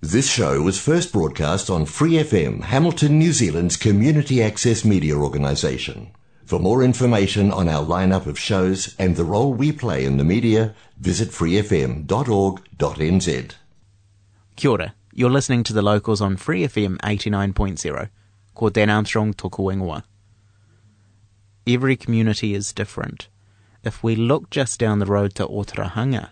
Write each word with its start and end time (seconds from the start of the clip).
This 0.00 0.30
show 0.30 0.62
was 0.62 0.80
first 0.80 1.12
broadcast 1.12 1.68
on 1.68 1.84
Free 1.84 2.12
FM, 2.12 2.62
Hamilton, 2.62 3.18
New 3.18 3.32
Zealand's 3.32 3.76
community 3.76 4.40
access 4.40 4.84
media 4.84 5.16
organisation. 5.16 6.12
For 6.44 6.60
more 6.60 6.84
information 6.84 7.50
on 7.50 7.68
our 7.68 7.84
lineup 7.84 8.26
of 8.26 8.38
shows 8.38 8.94
and 8.96 9.16
the 9.16 9.24
role 9.24 9.52
we 9.52 9.72
play 9.72 10.04
in 10.04 10.16
the 10.16 10.22
media, 10.22 10.76
visit 11.00 11.30
freefm.org.nz. 11.30 12.06
Kia 14.54 14.70
ora. 14.70 14.94
You're 15.12 15.30
listening 15.30 15.64
to 15.64 15.72
the 15.72 15.82
locals 15.82 16.20
on 16.20 16.36
Free 16.36 16.62
FM 16.62 16.98
89.0. 16.98 18.08
Ko 18.54 18.70
Dan 18.70 18.90
Armstrong 18.90 19.34
ingoa. 19.34 20.04
Every 21.66 21.96
community 21.96 22.54
is 22.54 22.72
different. 22.72 23.26
If 23.82 24.04
we 24.04 24.14
look 24.14 24.48
just 24.50 24.78
down 24.78 25.00
the 25.00 25.06
road 25.06 25.34
to 25.34 25.46
Otorohanga, 25.48 26.28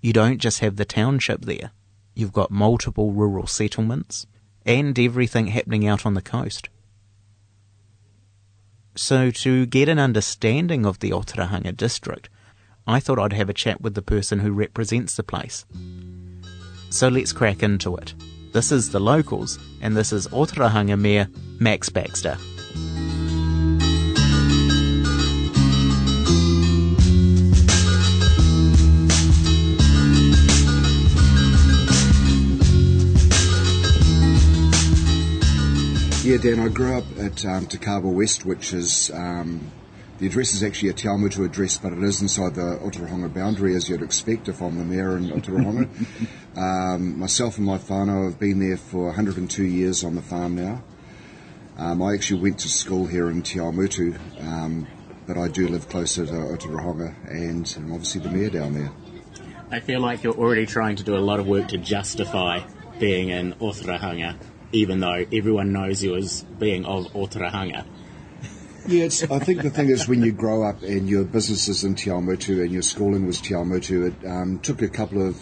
you 0.00 0.12
don't 0.12 0.38
just 0.38 0.58
have 0.58 0.74
the 0.74 0.84
township 0.84 1.42
there. 1.42 1.70
You've 2.14 2.32
got 2.32 2.50
multiple 2.50 3.12
rural 3.12 3.46
settlements 3.46 4.26
and 4.66 4.98
everything 4.98 5.48
happening 5.48 5.86
out 5.86 6.04
on 6.04 6.14
the 6.14 6.22
coast. 6.22 6.68
So, 8.96 9.30
to 9.30 9.66
get 9.66 9.88
an 9.88 9.98
understanding 9.98 10.84
of 10.84 10.98
the 10.98 11.10
Otorohanga 11.10 11.76
district, 11.76 12.28
I 12.86 13.00
thought 13.00 13.18
I'd 13.18 13.32
have 13.32 13.48
a 13.48 13.54
chat 13.54 13.80
with 13.80 13.94
the 13.94 14.02
person 14.02 14.40
who 14.40 14.52
represents 14.52 15.14
the 15.14 15.22
place. 15.22 15.64
So 16.90 17.08
let's 17.08 17.32
crack 17.32 17.62
into 17.62 17.96
it. 17.96 18.14
This 18.52 18.72
is 18.72 18.90
The 18.90 18.98
Locals, 18.98 19.60
and 19.80 19.96
this 19.96 20.12
is 20.12 20.26
Otorohanga 20.28 20.98
Mayor 20.98 21.28
Max 21.60 21.88
Baxter. 21.88 22.36
Dan, 36.40 36.58
I 36.58 36.68
grew 36.68 36.96
up 36.96 37.04
at 37.18 37.44
um, 37.44 37.66
Te 37.66 37.76
Kawa 37.76 38.08
West, 38.08 38.46
which 38.46 38.72
is 38.72 39.10
um, 39.10 39.70
the 40.18 40.26
address 40.26 40.54
is 40.54 40.62
actually 40.62 40.88
a 40.88 40.94
Te 40.94 41.06
Awamutu 41.06 41.44
address, 41.44 41.76
but 41.76 41.92
it 41.92 42.02
is 42.02 42.22
inside 42.22 42.54
the 42.54 42.78
Otorohanga 42.82 43.34
boundary, 43.34 43.76
as 43.76 43.90
you'd 43.90 44.00
expect 44.00 44.48
if 44.48 44.62
I'm 44.62 44.78
the 44.78 44.84
mayor 44.84 45.18
in 45.18 45.28
Otorohanga. 45.28 45.86
um, 46.56 47.18
myself 47.18 47.58
and 47.58 47.66
my 47.66 47.76
whānau 47.76 48.24
have 48.24 48.38
been 48.38 48.58
there 48.58 48.78
for 48.78 49.08
102 49.08 49.64
years 49.64 50.02
on 50.02 50.14
the 50.14 50.22
farm 50.22 50.54
now. 50.54 50.82
Um, 51.76 52.00
I 52.00 52.14
actually 52.14 52.40
went 52.40 52.60
to 52.60 52.70
school 52.70 53.06
here 53.06 53.28
in 53.28 53.42
Te 53.42 53.58
Awamutu, 53.58 54.18
um, 54.40 54.86
but 55.26 55.36
I 55.36 55.48
do 55.48 55.68
live 55.68 55.90
closer 55.90 56.24
to 56.24 56.32
Otorohanga, 56.32 57.14
and 57.30 57.70
I'm 57.76 57.92
obviously 57.92 58.22
the 58.22 58.30
mayor 58.30 58.48
down 58.48 58.72
there. 58.72 58.90
I 59.70 59.80
feel 59.80 60.00
like 60.00 60.22
you're 60.22 60.38
already 60.38 60.64
trying 60.64 60.96
to 60.96 61.02
do 61.02 61.16
a 61.16 61.20
lot 61.20 61.38
of 61.38 61.46
work 61.46 61.68
to 61.68 61.76
justify 61.76 62.60
being 62.98 63.28
in 63.28 63.52
Otorohanga 63.54 64.38
even 64.72 65.00
though 65.00 65.26
everyone 65.32 65.72
knows 65.72 66.02
you 66.02 66.16
as 66.16 66.42
being 66.58 66.84
of 66.84 67.06
Otorohanga. 67.12 67.84
Yeah, 68.86 69.04
I 69.30 69.38
think 69.38 69.62
the 69.62 69.70
thing 69.70 69.88
is 69.88 70.08
when 70.08 70.22
you 70.22 70.32
grow 70.32 70.62
up 70.62 70.82
and 70.82 71.08
your 71.08 71.24
business 71.24 71.68
is 71.68 71.84
in 71.84 71.94
Te 71.94 72.10
and 72.10 72.72
your 72.72 72.82
schooling 72.82 73.26
was 73.26 73.40
Te 73.40 73.54
it 73.54 74.14
um, 74.26 74.58
took 74.60 74.80
a 74.80 74.88
couple 74.88 75.26
of, 75.26 75.36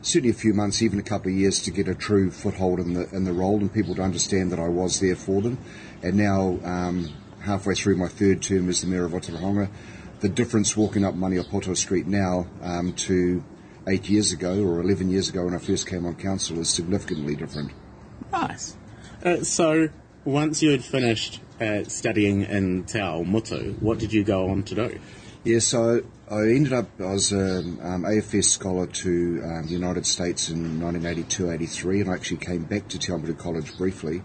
certainly 0.00 0.30
a 0.30 0.34
few 0.34 0.54
months, 0.54 0.82
even 0.82 0.98
a 0.98 1.02
couple 1.02 1.30
of 1.30 1.36
years 1.36 1.60
to 1.60 1.70
get 1.70 1.86
a 1.86 1.94
true 1.94 2.30
foothold 2.30 2.80
in 2.80 2.94
the 2.94 3.08
in 3.14 3.24
the 3.24 3.32
role 3.32 3.58
and 3.58 3.72
people 3.72 3.94
to 3.94 4.02
understand 4.02 4.50
that 4.52 4.58
I 4.58 4.68
was 4.68 5.00
there 5.00 5.16
for 5.16 5.42
them. 5.42 5.58
And 6.02 6.16
now, 6.16 6.58
um, 6.64 7.10
halfway 7.40 7.74
through 7.74 7.96
my 7.96 8.08
third 8.08 8.42
term 8.42 8.68
as 8.68 8.80
the 8.80 8.86
mayor 8.86 9.04
of 9.04 9.12
Otorohanga, 9.12 9.68
the 10.20 10.28
difference 10.28 10.76
walking 10.76 11.04
up 11.04 11.14
Maniapoto 11.14 11.76
Street 11.76 12.06
now 12.06 12.46
um, 12.62 12.94
to 12.94 13.44
eight 13.86 14.08
years 14.08 14.32
ago 14.32 14.62
or 14.62 14.80
11 14.80 15.10
years 15.10 15.28
ago 15.28 15.44
when 15.44 15.54
I 15.54 15.58
first 15.58 15.86
came 15.86 16.04
on 16.04 16.14
council 16.16 16.58
is 16.58 16.68
significantly 16.68 17.36
different. 17.36 17.72
Nice. 18.32 18.76
Uh, 19.24 19.42
so, 19.42 19.88
once 20.24 20.62
you 20.62 20.70
had 20.70 20.84
finished 20.84 21.40
uh, 21.60 21.84
studying 21.84 22.42
in 22.42 22.84
Te 22.84 22.98
Awamutu, 22.98 23.80
what 23.80 23.98
did 23.98 24.12
you 24.12 24.24
go 24.24 24.50
on 24.50 24.62
to 24.64 24.74
do? 24.74 25.00
Yeah, 25.44 25.60
so 25.60 26.02
I 26.30 26.40
ended 26.50 26.72
up, 26.72 26.88
I 27.00 27.12
was 27.12 27.32
an 27.32 27.78
um, 27.80 28.02
AFS 28.02 28.44
scholar 28.44 28.86
to 28.86 29.42
um, 29.44 29.66
the 29.66 29.72
United 29.72 30.04
States 30.04 30.50
in 30.50 30.80
1982-83 30.80 32.02
and 32.02 32.10
I 32.10 32.14
actually 32.14 32.38
came 32.38 32.64
back 32.64 32.88
to 32.88 32.98
Te 32.98 33.12
Awamutu 33.12 33.38
College 33.38 33.76
briefly. 33.78 34.22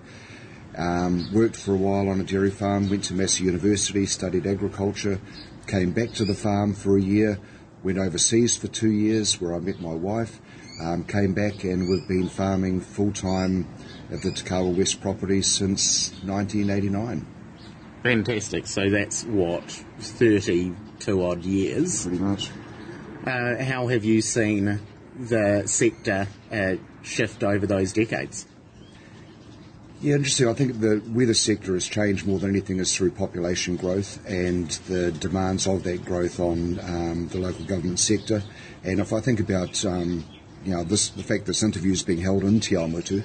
Um, 0.75 1.31
worked 1.31 1.55
for 1.55 1.73
a 1.73 1.77
while 1.77 2.09
on 2.09 2.19
a 2.19 2.23
dairy 2.23 2.49
farm, 2.49 2.89
went 2.89 3.03
to 3.05 3.13
Massey 3.13 3.45
University, 3.45 4.05
studied 4.05 4.47
agriculture, 4.47 5.21
came 5.67 5.91
back 5.91 6.11
to 6.13 6.25
the 6.25 6.33
farm 6.33 6.73
for 6.73 6.97
a 6.97 7.01
year, 7.01 7.39
went 7.83 7.99
overseas 7.99 8.57
for 8.57 8.67
two 8.67 8.91
years 8.91 9.39
where 9.39 9.55
I 9.55 9.59
met 9.59 9.79
my 9.79 9.93
wife, 9.93 10.41
um, 10.81 11.03
came 11.03 11.33
back 11.33 11.63
and 11.63 11.87
we've 11.87 12.07
been 12.07 12.27
farming 12.27 12.81
full 12.81 13.13
time 13.13 13.67
at 14.13 14.21
the 14.21 14.31
Te 14.31 14.43
Kawa 14.43 14.69
West 14.69 15.01
property 15.01 15.41
since 15.41 16.11
1989. 16.23 17.25
Fantastic. 18.03 18.67
So 18.67 18.89
that's 18.89 19.23
what, 19.25 19.63
32 19.99 21.23
odd 21.23 21.43
years? 21.43 22.05
Pretty 22.05 22.23
much. 22.23 22.51
Uh, 23.25 23.63
how 23.63 23.87
have 23.87 24.03
you 24.03 24.21
seen 24.21 24.79
the 25.17 25.63
sector 25.65 26.27
uh, 26.51 26.75
shift 27.01 27.43
over 27.43 27.65
those 27.65 27.93
decades? 27.93 28.45
Yeah, 30.01 30.15
interesting. 30.15 30.49
I 30.49 30.53
think 30.53 30.81
the 30.81 30.97
where 31.13 31.25
the 31.25 31.33
sector 31.33 31.75
has 31.75 31.87
changed 31.87 32.27
more 32.27 32.37
than 32.37 32.49
anything 32.49 32.79
is 32.79 32.93
through 32.93 33.11
population 33.11 33.77
growth 33.77 34.19
and 34.27 34.69
the 34.87 35.13
demands 35.13 35.65
of 35.65 35.83
that 35.83 36.03
growth 36.03 36.41
on 36.41 36.77
um, 36.81 37.29
the 37.29 37.37
local 37.37 37.63
government 37.63 37.99
sector. 37.99 38.43
And 38.83 38.99
if 38.99 39.13
I 39.13 39.21
think 39.21 39.39
about 39.39 39.85
um, 39.85 40.25
you 40.65 40.73
know, 40.75 40.83
this, 40.83 41.09
the 41.09 41.23
fact 41.23 41.45
this 41.45 41.63
interview 41.63 41.91
is 41.91 42.03
being 42.03 42.19
held 42.19 42.43
in 42.43 42.59
Te 42.59 42.75
Awamutu. 42.75 43.23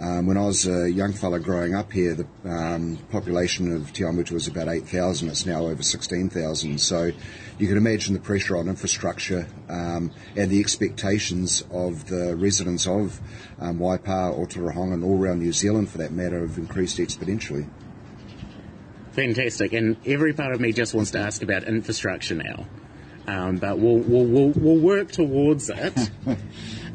Um, 0.00 0.26
when 0.26 0.36
I 0.36 0.46
was 0.46 0.66
a 0.66 0.90
young 0.90 1.12
fella 1.12 1.38
growing 1.38 1.74
up 1.74 1.92
here, 1.92 2.14
the 2.14 2.26
um, 2.44 2.98
population 3.10 3.72
of 3.72 3.92
Te 3.92 4.02
Awamutu 4.02 4.32
was 4.32 4.48
about 4.48 4.68
8,000. 4.68 5.28
It's 5.28 5.46
now 5.46 5.66
over 5.66 5.82
16,000. 5.82 6.78
So 6.78 7.12
you 7.58 7.68
can 7.68 7.76
imagine 7.76 8.14
the 8.14 8.20
pressure 8.20 8.56
on 8.56 8.68
infrastructure 8.68 9.46
um, 9.68 10.10
and 10.34 10.50
the 10.50 10.58
expectations 10.58 11.62
of 11.70 12.08
the 12.08 12.34
residents 12.34 12.86
of 12.86 13.20
um, 13.60 13.78
Waipa, 13.78 14.36
Otorohanga 14.36 14.94
and 14.94 15.04
all 15.04 15.22
around 15.22 15.38
New 15.38 15.52
Zealand 15.52 15.88
for 15.88 15.98
that 15.98 16.10
matter 16.12 16.40
have 16.40 16.58
increased 16.58 16.98
exponentially. 16.98 17.68
Fantastic. 19.12 19.72
And 19.72 19.96
every 20.06 20.32
part 20.32 20.52
of 20.52 20.60
me 20.60 20.72
just 20.72 20.94
wants 20.94 21.12
to 21.12 21.18
ask 21.18 21.42
about 21.42 21.64
infrastructure 21.64 22.34
now. 22.34 22.66
Um, 23.26 23.58
but 23.58 23.78
we'll, 23.78 23.98
we'll, 23.98 24.24
we'll, 24.24 24.52
we'll, 24.56 24.80
work 24.80 25.12
towards 25.12 25.70
it. 25.70 26.10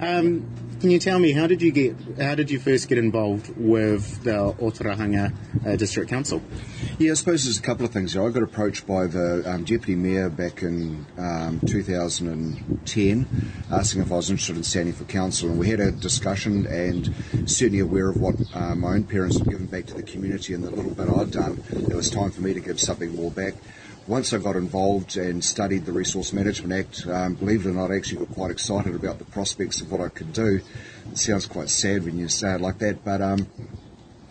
can 0.79 0.91
you 0.91 0.99
tell 0.99 1.17
me 1.17 1.31
how 1.31 1.47
did 1.47 1.61
you 1.61 1.71
get 1.71 1.95
how 2.19 2.35
did 2.35 2.51
you 2.51 2.59
first 2.59 2.87
get 2.87 2.97
involved 2.97 3.51
with 3.57 4.23
the 4.23 4.53
Otorohanga 4.59 5.33
uh, 5.65 5.75
District 5.75 6.09
Council? 6.09 6.41
Yeah, 6.99 7.11
I 7.11 7.13
suppose 7.15 7.43
there's 7.45 7.57
a 7.57 7.61
couple 7.61 7.85
of 7.85 7.91
things. 7.91 8.15
I 8.15 8.29
got 8.29 8.43
approached 8.43 8.85
by 8.85 9.07
the 9.07 9.43
um, 9.45 9.63
deputy 9.63 9.95
mayor 9.95 10.29
back 10.29 10.61
in 10.61 11.05
um, 11.17 11.59
2010, 11.65 13.51
asking 13.71 14.01
if 14.01 14.11
I 14.11 14.15
was 14.15 14.29
interested 14.29 14.57
in 14.57 14.63
standing 14.63 14.93
for 14.93 15.05
council, 15.05 15.49
and 15.49 15.59
we 15.59 15.69
had 15.69 15.79
a 15.79 15.91
discussion. 15.91 16.65
And 16.67 17.13
certainly 17.45 17.79
aware 17.79 18.09
of 18.09 18.17
what 18.17 18.35
uh, 18.53 18.75
my 18.75 18.93
own 18.93 19.03
parents 19.03 19.37
had 19.37 19.47
given 19.47 19.65
back 19.65 19.85
to 19.87 19.93
the 19.93 20.03
community 20.03 20.53
and 20.53 20.63
the 20.63 20.69
little 20.69 20.93
bit 20.93 21.09
I'd 21.09 21.31
done, 21.31 21.63
it 21.71 21.93
was 21.93 22.09
time 22.09 22.31
for 22.31 22.41
me 22.41 22.53
to 22.53 22.59
give 22.59 22.79
something 22.79 23.15
more 23.15 23.31
back 23.31 23.55
once 24.07 24.31
I 24.31 24.37
got 24.37 24.55
involved 24.55 25.17
and 25.17 25.43
studied 25.43 25.85
the 25.85 25.91
Resource 25.91 26.31
Management 26.31 26.73
Act, 26.73 27.07
um, 27.07 27.33
believe 27.35 27.65
it 27.65 27.69
or 27.69 27.73
not, 27.73 27.91
I 27.91 27.97
actually 27.97 28.25
got 28.25 28.33
quite 28.33 28.51
excited 28.51 28.95
about 28.95 29.19
the 29.19 29.25
prospects 29.25 29.81
of 29.81 29.91
what 29.91 29.99
I 29.99 30.07
could 30.07 30.31
do. 30.31 30.61
It 31.11 31.17
sounds 31.17 31.45
quite 31.45 31.69
sad 31.69 32.05
when 32.05 32.17
you 32.17 32.29
say 32.29 32.55
it 32.55 32.61
like 32.61 32.79
that, 32.79 33.03
but 33.03 33.21
um, 33.21 33.47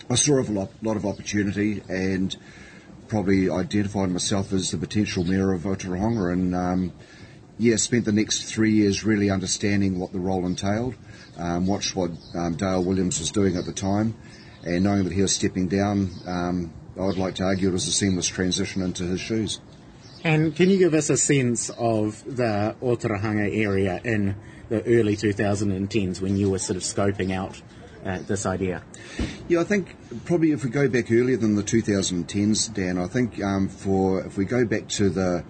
I 0.08 0.14
saw 0.14 0.40
a 0.40 0.42
lot, 0.42 0.70
lot, 0.82 0.96
of 0.96 1.04
opportunity 1.04 1.82
and 1.90 2.34
probably 3.08 3.50
identified 3.50 4.10
myself 4.10 4.52
as 4.52 4.70
the 4.70 4.78
potential 4.78 5.24
mayor 5.24 5.52
of 5.52 5.62
Otorohanga 5.62 6.32
and 6.32 6.54
um, 6.54 6.92
yeah, 7.58 7.76
spent 7.76 8.06
the 8.06 8.12
next 8.12 8.44
three 8.44 8.72
years 8.72 9.04
really 9.04 9.30
understanding 9.30 9.98
what 9.98 10.12
the 10.12 10.18
role 10.18 10.46
entailed, 10.46 10.94
um, 11.36 11.66
watched 11.66 11.94
what 11.94 12.12
um, 12.34 12.54
Dale 12.56 12.82
Williams 12.82 13.18
was 13.18 13.30
doing 13.30 13.56
at 13.56 13.66
the 13.66 13.72
time, 13.72 14.14
and 14.64 14.84
knowing 14.84 15.04
that 15.04 15.12
he 15.12 15.22
was 15.22 15.34
stepping 15.34 15.68
down, 15.68 16.10
um, 16.26 16.72
I 16.98 17.04
would 17.04 17.18
like 17.18 17.34
to 17.36 17.44
argue 17.44 17.68
it 17.68 17.72
was 17.72 17.86
a 17.86 17.92
seamless 17.92 18.26
transition 18.26 18.80
into 18.80 19.04
his 19.04 19.20
shoes. 19.20 19.60
And 20.24 20.56
can 20.56 20.70
you 20.70 20.78
give 20.78 20.94
us 20.94 21.10
a 21.10 21.16
sense 21.16 21.70
of 21.70 22.24
the 22.24 22.74
Otorohanga 22.82 23.54
area 23.56 24.00
in 24.04 24.34
the 24.68 24.82
early 24.84 25.16
2010s 25.16 26.20
when 26.20 26.36
you 26.36 26.50
were 26.50 26.58
sort 26.58 26.76
of 26.76 26.82
scoping 26.82 27.32
out 27.32 27.60
uh, 28.04 28.18
this 28.26 28.46
idea? 28.46 28.82
Yeah, 29.48 29.60
I 29.60 29.64
think 29.64 29.96
probably 30.24 30.52
if 30.52 30.64
we 30.64 30.70
go 30.70 30.88
back 30.88 31.10
earlier 31.10 31.36
than 31.36 31.54
the 31.54 31.62
2010s, 31.62 32.72
Dan, 32.72 32.98
I 32.98 33.06
think 33.06 33.42
um, 33.42 33.68
for 33.68 34.24
if 34.24 34.36
we 34.36 34.44
go 34.44 34.64
back 34.64 34.88
to 34.88 35.10
the 35.10 35.44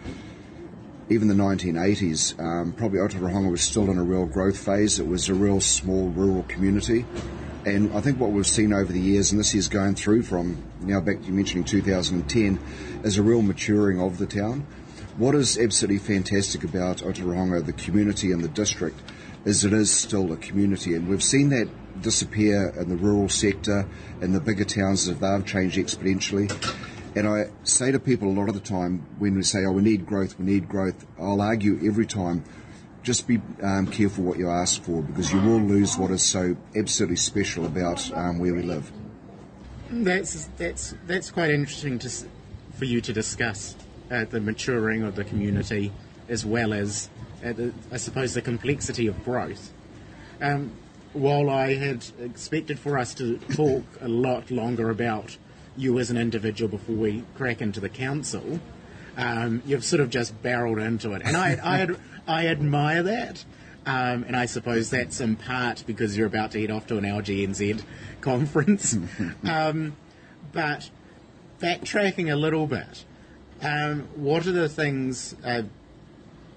even 1.09 1.29
the 1.29 1.35
1980s, 1.35 2.39
um, 2.41 2.73
probably 2.73 2.99
Otorohanga 2.99 3.51
was 3.51 3.63
still 3.63 3.89
in 3.91 3.97
a 3.97 4.03
real 4.03 4.27
growth 4.27 4.59
phase. 4.59 4.99
It 4.99 5.07
was 5.07 5.29
a 5.29 5.35
real 5.35 5.61
small 5.61 6.09
rural 6.09 6.43
community. 6.45 7.05
And 7.67 7.93
I 7.95 8.01
think 8.01 8.21
what 8.21 8.31
we've 8.31 8.47
seen 8.47 8.73
over 8.73 8.93
the 8.93 9.01
years, 9.01 9.33
and 9.33 9.41
this 9.41 9.53
is 9.53 9.67
going 9.67 9.97
through 9.97 10.23
from 10.23 10.63
now 10.83 11.01
back 11.01 11.19
to 11.19 11.27
you 11.27 11.33
mentioning 11.33 11.65
2010, 11.65 12.61
is 13.03 13.19
a 13.19 13.25
real 13.25 13.43
maturing 13.43 14.01
of 14.01 14.19
the 14.19 14.27
town. 14.27 14.65
What 15.17 15.35
is 15.35 15.59
absolutely 15.59 15.99
fantastic 15.99 16.63
about 16.63 16.99
Otorohanga, 16.99 17.67
the 17.67 17.73
community 17.73 18.31
and 18.31 18.45
the 18.45 18.49
district, 18.49 19.01
is 19.45 19.65
it 19.65 19.73
is 19.73 19.91
still 19.91 20.33
a 20.33 20.37
community, 20.37 20.95
and 20.95 21.09
we've 21.09 21.25
seen 21.25 21.49
that 21.49 21.69
disappear 22.01 22.69
in 22.79 22.89
the 22.89 22.95
rural 22.95 23.29
sector, 23.29 23.89
and 24.21 24.33
the 24.33 24.41
bigger 24.41 24.65
towns 24.65 25.09
as 25.09 25.19
they've 25.19 25.45
changed 25.45 25.77
exponentially. 25.77 26.49
And 27.17 27.27
I 27.27 27.47
say 27.65 27.91
to 27.91 27.99
people 27.99 28.29
a 28.29 28.37
lot 28.39 28.49
of 28.49 28.55
the 28.55 28.61
time 28.61 29.05
when 29.19 29.35
we 29.35 29.43
say, 29.43 29.65
oh, 29.65 29.73
we 29.73 29.83
need 29.83 30.07
growth, 30.07 30.39
we 30.39 30.45
need 30.45 30.69
growth, 30.69 31.05
I'll 31.19 31.41
argue 31.41 31.81
every 31.85 32.07
time, 32.07 32.45
just 33.07 33.29
be 33.29 33.41
um, 33.63 33.87
careful 33.87 34.25
what 34.25 34.37
you 34.37 34.51
ask 34.51 34.83
for 34.83 35.01
because 35.01 35.33
you 35.33 35.41
will 35.41 35.61
lose 35.61 35.97
what 35.97 36.11
is 36.11 36.23
so 36.23 36.57
absolutely 36.75 37.17
special 37.17 37.65
about 37.65 38.13
um, 38.13 38.41
where 38.41 38.53
we 38.53 38.63
live. 38.63 38.91
That's, 39.91 40.49
that's, 40.57 40.95
that's 41.07 41.31
quite 41.31 41.51
interesting 41.51 42.01
to, 42.01 42.11
for 42.75 42.85
you 42.85 43.01
to 43.01 43.13
discuss 43.13 43.77
uh, 44.11 44.25
the 44.25 44.41
maturing 44.41 45.05
of 45.05 45.15
the 45.15 45.23
community 45.23 45.93
as 46.29 46.45
well 46.45 46.73
as, 46.73 47.09
uh, 47.45 47.53
the, 47.53 47.73
I 47.93 47.97
suppose, 47.99 48.35
the 48.35 48.43
complexity 48.43 49.07
of 49.07 49.25
growth. 49.25 49.73
Um, 50.41 50.73
while 51.13 51.49
I 51.49 51.77
had 51.77 52.05
expected 52.21 52.81
for 52.81 52.99
us 52.99 53.15
to 53.15 53.39
talk 53.55 53.85
a 54.01 54.09
lot 54.09 54.51
longer 54.51 54.91
about 54.91 55.39
you 55.77 56.01
as 56.01 56.11
an 56.11 56.17
individual 56.17 56.69
before 56.69 56.97
we 56.97 57.23
crack 57.37 57.63
into 57.63 57.79
the 57.79 57.89
council. 57.89 58.59
Um, 59.17 59.63
you've 59.65 59.85
sort 59.85 60.01
of 60.01 60.11
just 60.11 60.43
barreled 60.43 60.79
into 60.79 61.13
it, 61.13 61.23
and 61.25 61.37
I, 61.37 61.59
I, 61.63 61.89
I 62.27 62.47
admire 62.49 63.03
that. 63.03 63.45
Um, 63.87 64.25
and 64.25 64.35
I 64.35 64.47
suppose 64.47 64.91
that's 64.91 65.21
in 65.21 65.37
part 65.37 65.85
because 65.87 66.17
you're 66.17 66.27
about 66.27 66.51
to 66.53 66.61
head 66.61 66.73
off 66.73 66.89
to 66.89 66.99
an 66.99 67.05
LGNZ 67.05 67.83
conference. 68.21 68.97
um, 69.49 69.97
but 70.53 70.91
backtracking 71.61 72.33
a 72.33 72.37
little 72.37 72.67
bit, 72.67 73.05
um, 73.63 74.09
what 74.17 74.47
are 74.47 74.53
the 74.53 74.69
things 74.69 75.37
uh, 75.45 75.63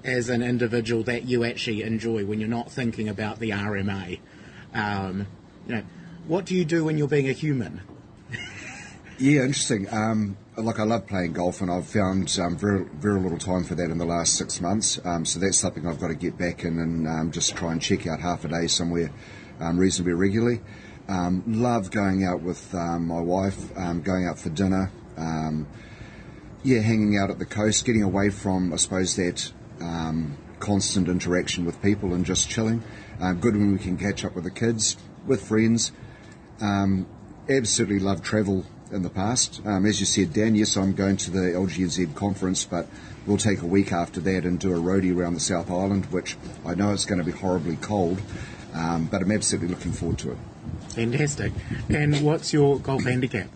as 0.03 0.29
an 0.29 0.41
individual 0.41 1.03
that 1.03 1.25
you 1.25 1.43
actually 1.43 1.83
enjoy 1.83 2.25
when 2.25 2.39
you're 2.39 2.49
not 2.49 2.71
thinking 2.71 3.07
about 3.07 3.39
the 3.39 3.51
RMA? 3.51 4.19
Um, 4.73 5.27
you 5.67 5.75
know, 5.75 5.83
what 6.27 6.45
do 6.45 6.55
you 6.55 6.65
do 6.65 6.83
when 6.83 6.97
you're 6.97 7.07
being 7.07 7.29
a 7.29 7.33
human? 7.33 7.81
Yeah, 9.21 9.41
interesting. 9.41 9.85
Um, 9.91 10.37
like 10.55 10.79
I 10.79 10.83
love 10.83 11.05
playing 11.05 11.33
golf, 11.33 11.59
and 11.59 11.69
I've 11.69 11.85
found 11.87 12.39
um, 12.41 12.55
very 12.55 12.85
very 12.85 13.19
little 13.19 13.37
time 13.37 13.65
for 13.65 13.75
that 13.75 13.91
in 13.91 13.97
the 13.97 14.05
last 14.05 14.37
six 14.37 14.61
months. 14.61 14.97
Um, 15.03 15.25
so 15.25 15.41
that's 15.41 15.57
something 15.57 15.85
I've 15.85 15.99
got 15.99 16.07
to 16.07 16.15
get 16.15 16.37
back 16.37 16.63
in 16.63 16.79
and 16.79 17.05
um, 17.05 17.31
just 17.31 17.53
try 17.53 17.73
and 17.73 17.81
check 17.81 18.07
out 18.07 18.21
half 18.21 18.45
a 18.45 18.47
day 18.47 18.67
somewhere 18.67 19.11
um, 19.59 19.77
reasonably 19.77 20.13
regularly. 20.13 20.61
Um, 21.09 21.43
love 21.45 21.91
going 21.91 22.23
out 22.23 22.43
with 22.43 22.73
my 22.73 23.19
wife, 23.19 23.73
going 23.75 24.25
out 24.25 24.39
for 24.39 24.51
dinner. 24.51 24.89
yeah, 26.63 26.79
hanging 26.79 27.17
out 27.17 27.29
at 27.29 27.39
the 27.39 27.45
coast, 27.45 27.83
getting 27.83 28.03
away 28.03 28.29
from 28.29 28.71
I 28.71 28.77
suppose 28.77 29.17
that 29.17 29.51
constant 30.61 31.09
interaction 31.09 31.65
with 31.65 31.81
people 31.81 32.13
and 32.13 32.25
just 32.25 32.49
chilling. 32.49 32.83
good 33.19 33.57
when 33.57 33.73
we 33.73 33.79
can 33.79 33.97
catch 33.97 34.23
up 34.23 34.33
with 34.33 34.45
the 34.45 34.51
kids, 34.51 34.95
with 35.27 35.45
friends. 35.45 35.91
absolutely 37.49 37.99
love 37.99 38.23
travel 38.23 38.63
in 38.91 39.03
the 39.03 39.09
past. 39.09 39.61
Um, 39.65 39.85
as 39.85 39.99
you 39.99 40.05
said, 40.05 40.33
Dan, 40.33 40.55
yes, 40.55 40.75
I'm 40.77 40.93
going 40.93 41.17
to 41.17 41.31
the 41.31 41.39
LGNZ 41.39 42.15
conference, 42.15 42.65
but 42.65 42.87
we'll 43.25 43.37
take 43.37 43.61
a 43.61 43.65
week 43.65 43.91
after 43.91 44.19
that 44.21 44.45
and 44.45 44.59
do 44.59 44.71
a 44.73 44.79
roadie 44.79 45.15
around 45.15 45.33
the 45.33 45.39
South 45.39 45.69
Island, 45.69 46.05
which 46.07 46.37
I 46.65 46.75
know 46.75 46.91
it's 46.91 47.05
going 47.05 47.19
to 47.19 47.25
be 47.25 47.31
horribly 47.31 47.75
cold, 47.77 48.21
um, 48.73 49.05
but 49.05 49.21
I'm 49.21 49.31
absolutely 49.31 49.69
looking 49.69 49.91
forward 49.91 50.17
to 50.19 50.31
it. 50.31 50.37
Fantastic. 50.89 51.53
And 51.89 52.21
what's 52.21 52.53
your 52.53 52.79
golf 52.79 53.03
handicap? 53.03 53.49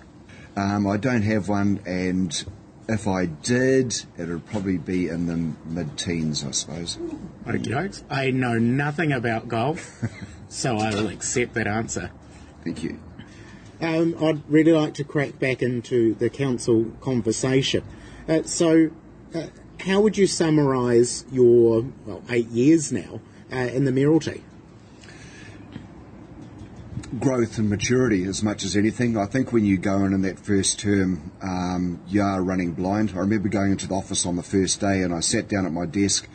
Um, 0.56 0.86
I 0.86 0.98
don't 0.98 1.24
have 1.24 1.50
one, 1.50 1.80
and 1.86 2.46
if 2.88 3.08
I 3.08 3.26
did, 3.26 3.96
it 4.18 4.28
would 4.28 4.46
probably 4.46 4.78
be 4.78 5.08
in 5.08 5.26
the 5.26 5.54
mid-teens, 5.66 6.46
I 6.46 6.52
suppose. 6.52 7.00
Okay, 7.48 7.90
I 8.10 8.32
know 8.32 8.60
nothing 8.60 9.12
about 9.12 9.48
golf, 9.48 10.04
so 10.50 10.78
I 10.78 10.94
will 10.94 11.08
accept 11.08 11.56
that 11.56 11.68
answer. 11.68 12.12
Thank 12.64 12.84
you. 12.84 13.00
Um, 13.82 14.16
I'd 14.22 14.42
really 14.50 14.72
like 14.72 14.94
to 14.96 15.04
crack 15.04 15.40
back 15.40 15.62
into 15.62 16.16
the 16.16 16.30
council 16.30 16.86
conversation. 17.02 17.84
Uh, 18.28 18.44
so, 18.44 18.92
uh, 19.36 19.48
how 19.82 20.00
would 20.02 20.18
you 20.18 20.28
summarise 20.28 21.26
your 21.32 21.86
well, 22.06 22.24
eight 22.30 22.48
years 22.48 22.92
now 22.92 23.20
uh, 23.52 23.58
in 23.58 23.86
the 23.86 23.92
Mayoralty? 23.92 24.42
Growth 27.20 27.58
and 27.58 27.70
maturity, 27.70 28.24
as 28.24 28.42
much 28.42 28.64
as 28.64 28.76
anything. 28.76 29.18
I 29.18 29.26
think 29.26 29.52
when 29.52 29.66
you 29.66 29.78
go 29.78 30.04
in 30.06 30.14
in 30.14 30.22
that 30.22 30.40
first 30.40 30.80
term, 30.80 31.32
um, 31.42 32.02
you 32.08 32.22
are 32.22 32.42
running 32.42 32.72
blind. 32.72 33.12
I 33.14 33.20
remember 33.20 33.50
going 33.50 33.72
into 33.72 33.88
the 33.88 33.96
office 33.96 34.26
on 34.26 34.36
the 34.36 34.44
first 34.44 34.80
day, 34.80 35.02
and 35.02 35.14
I 35.14 35.20
sat 35.20 35.48
down 35.48 35.66
at 35.66 35.74
my 35.74 35.86
desk 35.86 36.28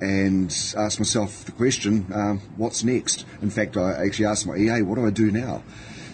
and 0.00 0.50
asked 0.76 0.98
myself 0.98 1.44
the 1.44 1.52
question, 1.52 2.06
um, 2.12 2.40
"What's 2.56 2.82
next?" 2.82 3.24
In 3.40 3.50
fact, 3.50 3.76
I 3.76 4.04
actually 4.04 4.26
asked 4.26 4.46
my 4.46 4.56
EA, 4.56 4.82
"What 4.82 4.96
do 4.96 5.06
I 5.06 5.10
do 5.10 5.30
now?" 5.30 5.62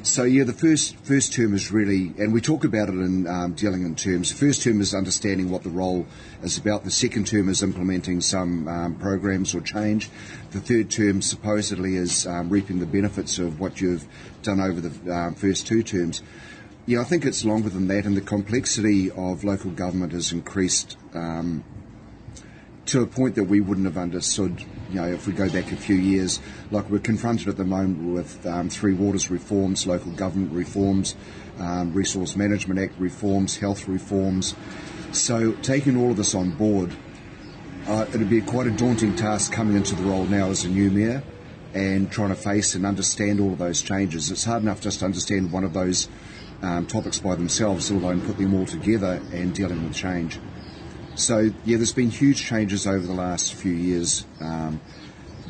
So 0.09 0.25
yeah, 0.25 0.45
the 0.45 0.55
first 0.55 0.97
first 1.05 1.35
term 1.35 1.53
is 1.53 1.71
really, 1.71 2.15
and 2.17 2.33
we 2.33 2.41
talk 2.41 2.65
about 2.65 2.89
it 2.89 2.95
in 2.95 3.27
um, 3.27 3.53
dealing 3.53 3.83
in 3.83 3.95
terms. 3.95 4.33
The 4.33 4.39
first 4.39 4.63
term 4.63 4.81
is 4.81 4.95
understanding 4.95 5.51
what 5.51 5.65
the 5.65 5.69
role 5.69 6.07
is 6.43 6.57
about. 6.57 6.85
The 6.85 6.91
second 6.91 7.27
term 7.27 7.51
is 7.51 7.63
implementing 7.63 8.23
some 8.23 8.67
um, 8.69 8.95
programs 8.95 9.55
or 9.55 9.61
change. 9.61 10.09
The 10.53 10.61
third 10.61 10.91
term 10.91 11.21
supposedly 11.21 11.97
is 11.97 12.27
um, 12.27 12.49
reaping 12.49 12.81
the 12.81 12.87
benefits 12.87 13.39
of 13.39 13.61
what 13.61 13.83
you've 13.83 14.07
done 14.43 14.61
over 14.61 14.81
the 14.81 15.15
um, 15.15 15.35
first 15.35 15.67
two 15.67 15.83
terms. 15.83 16.23
Yeah, 16.87 17.03
I 17.03 17.05
think 17.05 17.27
it's 17.27 17.45
longer 17.45 17.69
than 17.69 17.87
that, 17.89 18.07
and 18.07 18.17
the 18.17 18.23
complexity 18.23 19.11
of 19.11 19.45
local 19.45 19.73
government 19.73 20.13
has 20.13 20.33
increased 20.33 20.97
um, 21.13 21.63
to 22.87 23.03
a 23.03 23.07
point 23.07 23.35
that 23.35 23.45
we 23.45 23.61
wouldn't 23.61 23.87
have 23.87 23.99
understood, 23.99 24.65
you 24.91 25.01
know, 25.01 25.07
if 25.07 25.27
we 25.27 25.33
go 25.33 25.49
back 25.49 25.71
a 25.73 25.77
few 25.77 25.97
years. 25.97 26.41
Like 26.71 26.89
we're 26.91 26.99
confronted 26.99 27.49
at 27.49 27.57
the 27.57 27.65
moment 27.65 28.15
with 28.15 28.47
um, 28.47 28.71
three 28.71 28.95
waters 28.95 29.31
reforms, 29.31 29.87
local 29.87 30.13
government 30.13 30.53
reforms, 30.53 31.15
um, 31.59 31.93
Resource 31.93 32.37
Management 32.37 32.81
Act 32.81 32.95
reforms, 32.99 33.57
health 33.57 33.89
reforms. 33.89 34.55
So 35.13 35.53
taking 35.63 35.97
all 35.97 36.11
of 36.11 36.17
this 36.17 36.35
on 36.35 36.51
board, 36.51 36.95
uh, 37.87 38.07
it'd 38.09 38.29
be 38.29 38.41
quite 38.41 38.67
a 38.67 38.71
daunting 38.71 39.17
task 39.17 39.53
coming 39.53 39.77
into 39.77 39.95
the 39.95 40.03
role 40.03 40.25
now 40.27 40.51
as 40.51 40.65
a 40.65 40.69
new 40.69 40.91
mayor 40.91 41.23
and 41.75 42.11
trying 42.11 42.31
to 42.31 42.35
face 42.35 42.75
and 42.75 42.85
understand 42.85 43.41
all 43.41 43.53
of 43.53 43.59
those 43.59 43.83
changes. 43.83 44.31
It's 44.31 44.45
hard 44.45 44.63
enough 44.63 44.81
just 44.81 45.01
to 45.01 45.05
understand 45.05 45.53
one 45.53 45.65
of 45.65 45.73
those 45.73 46.09
um, 46.63 46.87
topics 46.87 47.19
by 47.19 47.35
themselves, 47.35 47.91
let 47.91 48.03
alone 48.03 48.21
put 48.21 48.37
them 48.37 48.55
all 48.55 48.67
together 48.67 49.21
and 49.33 49.55
dealing 49.55 49.85
with 49.85 49.95
change. 49.95 50.39
So 51.19 51.51
yeah, 51.65 51.79
there's 51.79 51.93
been 51.93 52.11
huge 52.11 52.41
changes 52.45 52.87
over 52.87 53.05
the 53.05 53.13
last 53.13 53.55
few 53.55 53.73
years, 53.73 54.25
um, 54.41 54.81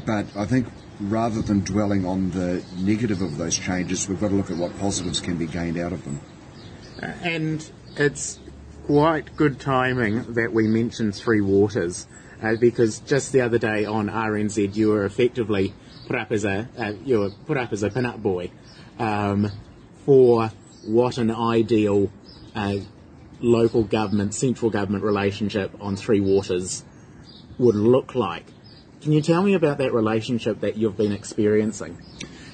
but 0.07 0.25
I 0.35 0.47
think 0.47 0.67
rather 0.99 1.43
than 1.43 1.61
dwelling 1.61 2.07
on 2.07 2.31
the 2.31 2.65
negative 2.79 3.21
of 3.21 3.37
those 3.37 3.59
changes, 3.59 4.09
we've 4.09 4.19
got 4.19 4.29
to 4.29 4.35
look 4.35 4.51
at 4.51 4.57
what 4.57 4.79
positives 4.79 5.21
can 5.21 5.37
be 5.37 5.47
gained 5.47 5.77
out 5.77 5.93
of 5.93 6.03
them. 6.05 6.21
And 7.23 7.71
it's 7.97 8.41
quite 8.87 9.37
good 9.37 9.61
timing 9.61 10.33
that 10.33 10.55
we 10.55 10.67
mentioned 10.67 11.15
Three 11.15 11.43
Waters, 11.43 12.07
uh, 12.43 12.57
because 12.59 13.01
just 13.01 13.33
the 13.33 13.43
other 13.43 13.59
day 13.59 13.85
on 13.85 14.09
RNZ, 14.09 14.75
you 14.75 14.89
were 14.89 15.05
effectively 15.05 15.75
put 16.07 16.17
up 16.17 16.33
as 16.33 16.47
a 16.47 16.67
uh, 16.79 16.93
you 17.05 17.21
were 17.21 17.31
put 17.47 17.59
up 17.59 17.75
as 17.75 17.83
a 17.83 17.91
pin-up 17.91 18.23
boy 18.23 18.51
um, 18.99 19.53
for 20.07 20.51
what 20.87 21.19
an 21.19 21.31
ideal 21.31 22.11
uh, 22.55 22.79
local 23.41 23.85
government, 23.85 24.35
central 24.35 24.71
government 24.71 25.05
relationship 25.05 25.73
on 25.81 25.97
Three 25.97 26.21
Waters 26.21 26.85
would 27.59 27.75
look 27.75 28.15
like. 28.15 28.47
Can 29.01 29.13
you 29.13 29.23
tell 29.23 29.43
me 29.43 29.55
about 29.55 29.79
that 29.79 29.93
relationship 29.93 30.61
that 30.61 30.77
you've 30.77 30.97
been 30.97 31.13
experiencing? 31.13 31.99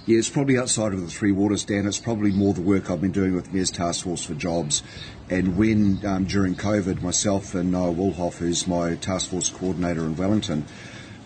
Yeah, 0.07 0.19
it's 0.19 0.29
probably 0.29 0.59
outside 0.59 0.93
of 0.93 1.01
the 1.01 1.07
Three 1.07 1.33
Waters, 1.33 1.65
Dan. 1.65 1.87
It's 1.87 1.99
probably 1.99 2.31
more 2.31 2.53
the 2.53 2.61
work 2.61 2.91
I've 2.91 3.01
been 3.01 3.13
doing 3.13 3.35
with 3.35 3.55
Mayor's 3.55 3.71
Task 3.71 4.05
Force 4.05 4.27
for 4.27 4.35
Jobs. 4.35 4.83
And 5.31 5.57
when, 5.57 6.05
um, 6.05 6.25
during 6.27 6.55
COVID, 6.55 7.01
myself 7.01 7.55
and 7.55 7.73
Noah 7.73 7.95
Woolhoff, 7.95 8.35
who's 8.35 8.67
my 8.67 8.97
task 8.97 9.31
force 9.31 9.49
coordinator 9.49 10.03
in 10.03 10.17
Wellington, 10.17 10.67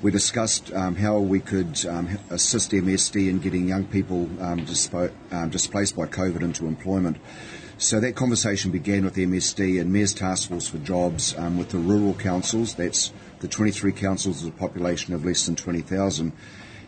we 0.00 0.12
discussed 0.12 0.72
um, 0.72 0.94
how 0.94 1.18
we 1.18 1.40
could 1.40 1.84
um, 1.86 2.20
assist 2.30 2.70
MSD 2.70 3.28
in 3.28 3.40
getting 3.40 3.66
young 3.66 3.84
people 3.84 4.28
um, 4.40 4.64
dispo- 4.64 5.12
um, 5.32 5.50
displaced 5.50 5.96
by 5.96 6.06
COVID 6.06 6.42
into 6.42 6.68
employment. 6.68 7.16
So 7.80 8.00
that 8.00 8.16
conversation 8.16 8.72
began 8.72 9.04
with 9.04 9.14
MSD 9.14 9.80
and 9.80 9.92
Mayor's 9.92 10.12
Task 10.12 10.48
Force 10.48 10.66
for 10.66 10.78
Jobs 10.78 11.38
um, 11.38 11.56
with 11.56 11.68
the 11.68 11.78
rural 11.78 12.12
councils. 12.12 12.74
That's 12.74 13.12
the 13.38 13.46
23 13.46 13.92
councils 13.92 14.42
with 14.42 14.52
a 14.52 14.56
population 14.58 15.14
of 15.14 15.24
less 15.24 15.46
than 15.46 15.54
20,000 15.54 16.32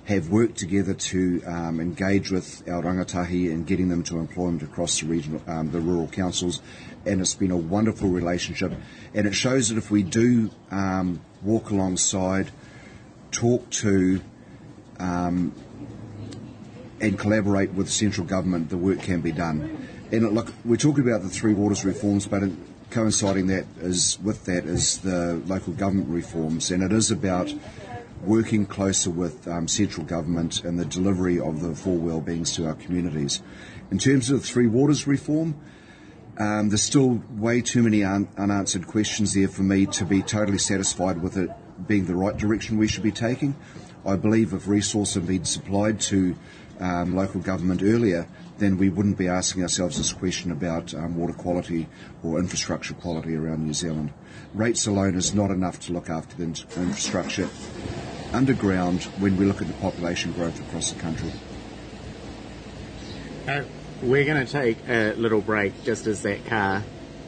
have 0.07 0.31
worked 0.31 0.59
together 0.59 0.93
to 0.95 1.41
um, 1.47 1.79
engage 1.79 2.33
with 2.33 2.69
our 2.69 2.83
rangatahi 2.83 3.53
and 3.53 3.69
getting 3.69 3.89
them 3.89 4.03
to 4.03 4.19
employment 4.19 4.65
across 4.65 4.99
the 4.99 5.07
regional, 5.07 5.41
um, 5.47 5.71
the 5.71 5.79
rural 5.79 6.09
councils, 6.09 6.61
and 7.07 7.21
it's 7.21 7.35
been 7.35 7.53
a 7.53 7.57
wonderful 7.57 8.09
relationship. 8.09 8.73
And 9.15 9.29
it 9.29 9.35
shows 9.35 9.69
that 9.69 9.79
if 9.79 9.93
we 9.93 10.03
do 10.03 10.51
um, 10.73 11.21
walk 11.43 11.71
alongside, 11.71 12.51
talk 13.31 13.71
to, 13.71 14.21
um, 14.99 15.55
and 17.01 17.19
collaborate 17.19 17.73
with 17.73 17.91
central 17.91 18.27
government, 18.27 18.69
the 18.69 18.77
work 18.77 19.01
can 19.01 19.21
be 19.21 19.33
done. 19.33 19.89
And 20.13 20.33
look, 20.33 20.53
we're 20.65 20.77
talking 20.77 21.07
about 21.07 21.23
the 21.23 21.29
three 21.29 21.55
waters 21.55 21.85
reforms, 21.85 22.27
but 22.27 22.43
coinciding 22.91 23.47
that 23.47 23.65
is 23.81 24.19
with 24.23 24.45
that 24.47 24.65
is 24.65 24.99
the 24.99 25.41
local 25.47 25.73
government 25.73 26.09
reforms, 26.09 26.71
and 26.71 26.83
it 26.83 26.93
is 26.93 27.11
about 27.11 27.53
working 28.25 28.67
closer 28.67 29.09
with 29.09 29.49
um, 29.49 29.67
central 29.67 30.05
government 30.05 30.63
and 30.65 30.79
the 30.79 30.85
delivery 30.85 31.41
of 31.41 31.63
the 31.63 31.75
four 31.75 31.97
well-beings 31.97 32.53
to 32.55 32.67
our 32.67 32.75
communities. 32.75 33.41
In 33.91 33.99
terms 33.99 34.31
of 34.31 34.43
the 34.43 34.47
Three 34.47 34.67
Waters 34.67 35.07
reform, 35.07 35.57
um, 36.37 36.69
there's 36.69 36.83
still 36.83 37.23
way 37.31 37.61
too 37.61 37.83
many 37.83 38.05
un- 38.05 38.29
unanswered 38.37 38.87
questions 38.87 39.35
there 39.35 39.49
for 39.49 39.63
me 39.63 39.87
to 39.87 40.05
be 40.05 40.23
totally 40.23 40.59
satisfied 40.59 41.23
with 41.23 41.37
it 41.37 41.51
being 41.87 42.07
the 42.07 42.15
right 42.15 42.37
direction 42.37 42.77
we 42.77 42.89
should 42.89 43.03
be 43.03 43.13
taking. 43.13 43.55
I 44.05 44.17
believe 44.17 44.53
if 44.53 44.67
resource 44.67 45.15
had 45.15 45.27
been 45.27 45.45
supplied 45.45 46.01
to 46.03 46.35
um, 46.81 47.15
local 47.15 47.41
government 47.41 47.83
earlier, 47.83 48.27
then 48.59 48.77
we 48.77 48.89
wouldn't 48.89 49.19
be 49.19 49.29
asking 49.29 49.63
ourselves 49.63 49.99
this 49.99 50.13
question 50.13 50.51
about 50.51 50.95
um, 50.95 51.17
water 51.17 51.33
quality 51.33 51.89
or 52.23 52.39
infrastructure 52.39 52.95
quality 52.95 53.37
around 53.37 53.65
New 53.65 53.75
Zealand. 53.75 54.13
Rates 54.55 54.87
alone 54.87 55.15
is 55.15 55.35
not 55.35 55.51
enough 55.51 55.79
to 55.81 55.93
look 55.93 56.11
after 56.11 56.37
the 56.37 56.45
infrastructure 56.45 57.49
underground 58.33 59.05
when 59.19 59.37
we 59.37 59.45
look 59.45 59.61
at 59.61 59.69
the 59.69 59.75
population 59.75 60.33
growth 60.33 60.61
across 60.61 60.93
the 60.93 61.01
country. 61.01 61.33
Uh, 63.47 63.63
we're 64.03 64.25
going 64.25 64.45
to 64.45 64.51
take 64.51 64.79
a 64.89 65.13
little 65.15 65.41
break 65.41 65.85
just 65.85 66.07
as 66.07 66.23
that 66.23 66.45
car 66.47 66.83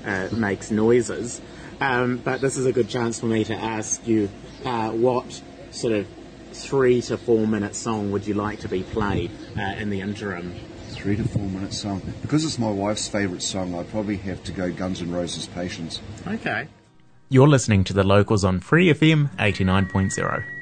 uh, 0.05 0.29
makes 0.33 0.71
noises. 0.71 1.41
Um, 1.81 2.19
but 2.19 2.41
this 2.41 2.57
is 2.57 2.67
a 2.67 2.73
good 2.73 2.89
chance 2.89 3.19
for 3.19 3.27
me 3.27 3.45
to 3.45 3.55
ask 3.55 4.07
you 4.07 4.31
uh, 4.65 4.91
what 4.91 5.43
sort 5.71 5.95
of 5.95 6.07
three 6.55 7.01
to 7.03 7.17
four 7.17 7.47
minute 7.47 7.75
song 7.75 8.11
would 8.13 8.27
you 8.27 8.35
like 8.35 8.61
to 8.61 8.69
be 8.69 8.83
played 8.83 9.31
uh, 9.57 9.75
in 9.79 9.91
the 9.91 10.01
interim? 10.01 10.55
Three 10.91 11.17
to 11.17 11.25
four 11.25 11.43
minute 11.43 11.73
song. 11.73 12.03
Because 12.23 12.45
it's 12.45 12.59
my 12.59 12.71
wife's 12.71 13.09
favourite 13.09 13.43
song, 13.43 13.75
I'd 13.75 13.91
probably 13.91 14.17
have 14.19 14.43
to 14.45 14.53
go 14.53 14.71
Guns 14.71 15.03
N' 15.03 15.11
Roses 15.11 15.47
Patience. 15.47 16.01
Okay. 16.27 16.69
You're 17.29 17.49
listening 17.49 17.85
to 17.85 17.93
the 17.93 18.05
locals 18.05 18.45
on 18.45 18.61
Free 18.61 18.93
FM 18.93 19.35
89.0. 19.37 20.62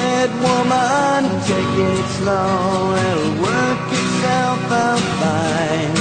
Said, 0.00 0.30
woman, 0.46 1.22
take 1.50 1.76
it 1.92 2.06
slow, 2.16 2.94
it'll 3.06 3.34
work 3.48 3.86
itself 4.00 4.62
out 4.86 5.02
fine. 5.20 5.96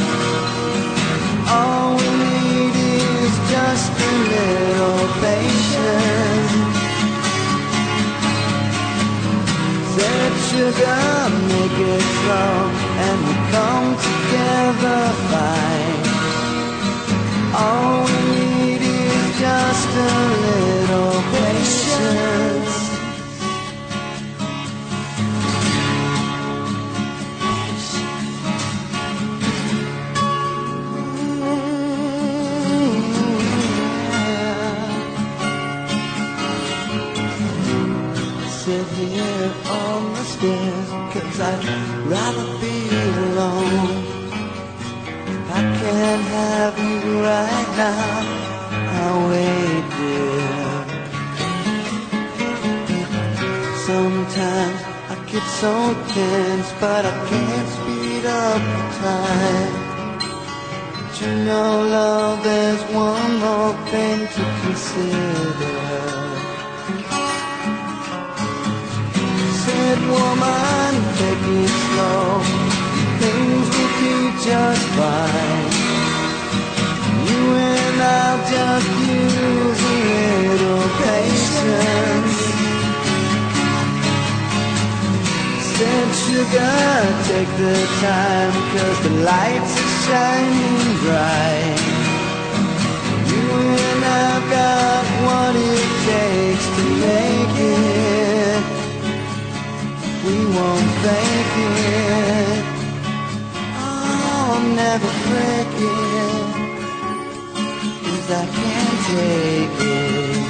All 1.56 1.90
we 2.00 2.10
need 2.28 2.76
is 2.76 3.34
just 3.56 3.92
a 4.08 4.14
little 4.34 5.04
patience. 5.24 6.54
Said, 9.96 10.34
sugar, 10.50 11.06
make 11.54 11.78
it 11.96 12.06
slow, 12.20 12.56
and 13.06 13.18
we 13.28 13.36
come 13.56 13.88
together 14.08 15.02
fine. 15.32 16.02
All 17.64 17.96
we 18.08 18.20
need 18.36 18.82
is 18.82 19.26
just 19.46 19.90
a 19.98 20.12
little 20.46 20.59
here 39.08 39.54
on 39.66 40.14
the 40.14 40.24
stairs 40.24 40.90
Cause 41.14 41.40
I'd 41.40 41.64
rather 42.14 42.48
be 42.60 42.78
alone. 43.24 44.20
I 45.52 45.62
can't 45.80 46.26
have 46.38 46.76
you 46.78 47.24
right 47.24 47.70
now 47.84 48.50
I'll 49.00 49.30
wait 49.32 49.86
dear 49.98 50.70
Sometimes 53.90 54.80
I 55.10 55.16
get 55.32 55.46
so 55.62 55.74
tense 56.14 56.70
But 56.80 57.04
I 57.06 57.16
can't 57.30 57.70
speed 57.78 58.26
up 58.26 58.62
the 58.72 58.84
time 59.02 59.74
But 60.96 61.22
you 61.22 61.32
know 61.48 61.72
love 61.98 62.44
there's 62.44 62.84
one 62.94 63.32
more 63.40 63.74
thing 63.92 64.20
to 64.36 64.44
consider 64.62 65.89
said, 69.90 70.02
woman, 70.08 70.94
take 71.18 71.46
it 71.58 71.70
slow. 71.82 72.42
Things 73.22 73.68
will 73.76 73.96
be 74.02 74.18
just 74.48 74.86
fine. 74.98 75.70
You 77.30 77.44
and 77.74 77.98
I'll 78.22 78.42
just 78.54 78.90
use 79.18 79.82
a 79.90 80.00
little 80.46 80.86
patience. 81.06 82.38
Said, 85.74 86.10
sugar, 86.24 86.78
take 87.30 87.52
the 87.64 87.78
time, 88.06 88.54
cause 88.74 89.00
the 89.08 89.14
lights 89.32 89.74
are 89.82 89.94
shining 90.06 90.88
bright. 91.04 91.82
You 93.32 93.46
and 93.88 94.02
I've 94.22 94.46
got 94.58 95.04
what 95.26 95.54
it 95.56 95.90
takes 96.10 96.66
to 96.78 96.84
make 97.06 97.29
we 100.30 100.46
won't 100.46 100.90
fake 101.04 101.56
it. 101.58 102.64
Oh, 103.64 104.52
I'll 104.52 104.62
never 104.82 105.12
break 105.28 105.74
it, 105.90 106.46
cause 108.04 108.30
I 108.32 108.46
can't 108.58 109.00
take 109.10 109.80
it. 109.88 110.49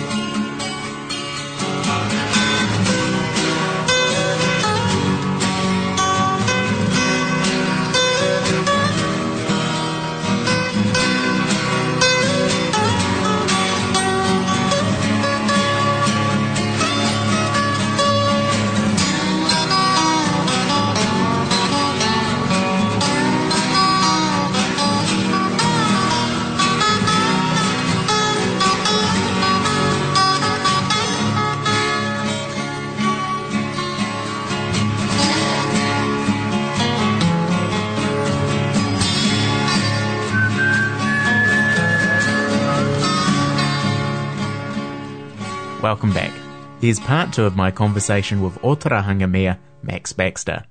Here's 46.81 47.01
part 47.01 47.33
two 47.33 47.43
of 47.43 47.57
my 47.57 47.71
conversation 47.71 48.41
with 48.41 48.55
Otorohanga 48.61 49.29
Mayor 49.29 49.59
Max 49.83 50.13
Baxter. 50.13 50.63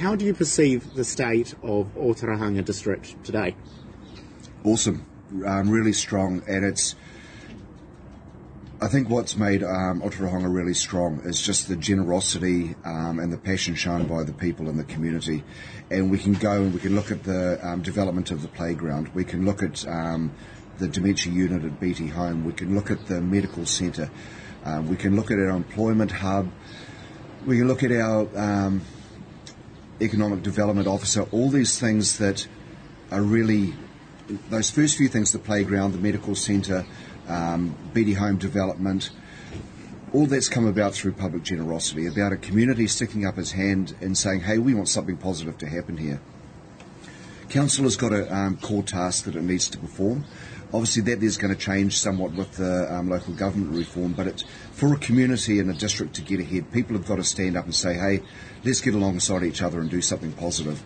How 0.00 0.14
do 0.14 0.26
you 0.26 0.34
perceive 0.34 0.92
the 0.92 1.02
state 1.02 1.54
of 1.62 1.86
Otorohanga 1.96 2.62
district 2.62 3.24
today? 3.24 3.56
Awesome, 4.64 5.06
um, 5.46 5.70
really 5.70 5.94
strong, 5.94 6.42
and 6.46 6.62
it's. 6.62 6.94
I 8.78 8.88
think 8.88 9.08
what's 9.08 9.38
made 9.38 9.62
um, 9.62 10.02
Otorohanga 10.02 10.54
really 10.54 10.74
strong 10.74 11.22
is 11.24 11.40
just 11.40 11.68
the 11.68 11.76
generosity 11.76 12.74
um, 12.84 13.18
and 13.18 13.32
the 13.32 13.38
passion 13.38 13.76
shown 13.76 14.06
by 14.06 14.24
the 14.24 14.34
people 14.34 14.68
in 14.68 14.76
the 14.76 14.84
community. 14.84 15.42
And 15.90 16.10
we 16.10 16.18
can 16.18 16.34
go 16.34 16.52
and 16.52 16.74
we 16.74 16.80
can 16.80 16.94
look 16.94 17.10
at 17.10 17.24
the 17.24 17.58
um, 17.66 17.80
development 17.80 18.30
of 18.30 18.42
the 18.42 18.48
playground. 18.48 19.08
We 19.14 19.24
can 19.24 19.46
look 19.46 19.62
at 19.62 19.88
um, 19.88 20.32
the 20.76 20.86
dementia 20.86 21.32
unit 21.32 21.64
at 21.64 21.80
Beattie 21.80 22.08
Home. 22.08 22.44
We 22.44 22.52
can 22.52 22.74
look 22.74 22.90
at 22.90 23.06
the 23.06 23.22
medical 23.22 23.64
centre. 23.64 24.10
Um, 24.66 24.88
we 24.88 24.96
can 24.96 25.14
look 25.14 25.30
at 25.30 25.38
our 25.38 25.50
employment 25.50 26.10
hub. 26.10 26.50
We 27.46 27.58
can 27.58 27.68
look 27.68 27.84
at 27.84 27.92
our 27.92 28.26
um, 28.36 28.80
economic 30.00 30.42
development 30.42 30.88
officer. 30.88 31.22
All 31.30 31.50
these 31.50 31.78
things 31.78 32.18
that 32.18 32.48
are 33.12 33.22
really 33.22 33.74
those 34.50 34.70
first 34.70 34.96
few 34.96 35.06
things: 35.06 35.30
the 35.30 35.38
playground, 35.38 35.92
the 35.92 35.98
medical 35.98 36.34
centre, 36.34 36.84
um, 37.28 37.76
Beattie 37.94 38.14
Home 38.14 38.38
development. 38.38 39.10
All 40.12 40.26
that's 40.26 40.48
come 40.48 40.66
about 40.66 40.94
through 40.94 41.12
public 41.12 41.44
generosity, 41.44 42.08
about 42.08 42.32
a 42.32 42.36
community 42.36 42.88
sticking 42.88 43.24
up 43.24 43.38
its 43.38 43.52
hand 43.52 43.94
and 44.00 44.18
saying, 44.18 44.40
"Hey, 44.40 44.58
we 44.58 44.74
want 44.74 44.88
something 44.88 45.16
positive 45.16 45.58
to 45.58 45.68
happen 45.68 45.96
here." 45.96 46.20
Council 47.50 47.84
has 47.84 47.94
got 47.94 48.12
a 48.12 48.34
um, 48.34 48.56
core 48.56 48.82
task 48.82 49.26
that 49.26 49.36
it 49.36 49.42
needs 49.42 49.68
to 49.70 49.78
perform. 49.78 50.24
Obviously, 50.72 51.02
that 51.02 51.22
is 51.22 51.38
going 51.38 51.54
to 51.54 51.60
change 51.60 51.98
somewhat 51.98 52.32
with 52.32 52.56
the 52.56 52.92
um, 52.92 53.08
local 53.08 53.34
government 53.34 53.74
reform, 53.74 54.12
but 54.12 54.26
it's 54.26 54.44
for 54.72 54.92
a 54.94 54.98
community 54.98 55.60
and 55.60 55.70
a 55.70 55.74
district 55.74 56.14
to 56.14 56.22
get 56.22 56.40
ahead. 56.40 56.72
People 56.72 56.96
have 56.96 57.06
got 57.06 57.16
to 57.16 57.24
stand 57.24 57.56
up 57.56 57.64
and 57.64 57.74
say, 57.74 57.94
"Hey, 57.94 58.22
let's 58.64 58.80
get 58.80 58.94
alongside 58.94 59.44
each 59.44 59.62
other 59.62 59.80
and 59.80 59.88
do 59.88 60.02
something 60.02 60.32
positive." 60.32 60.82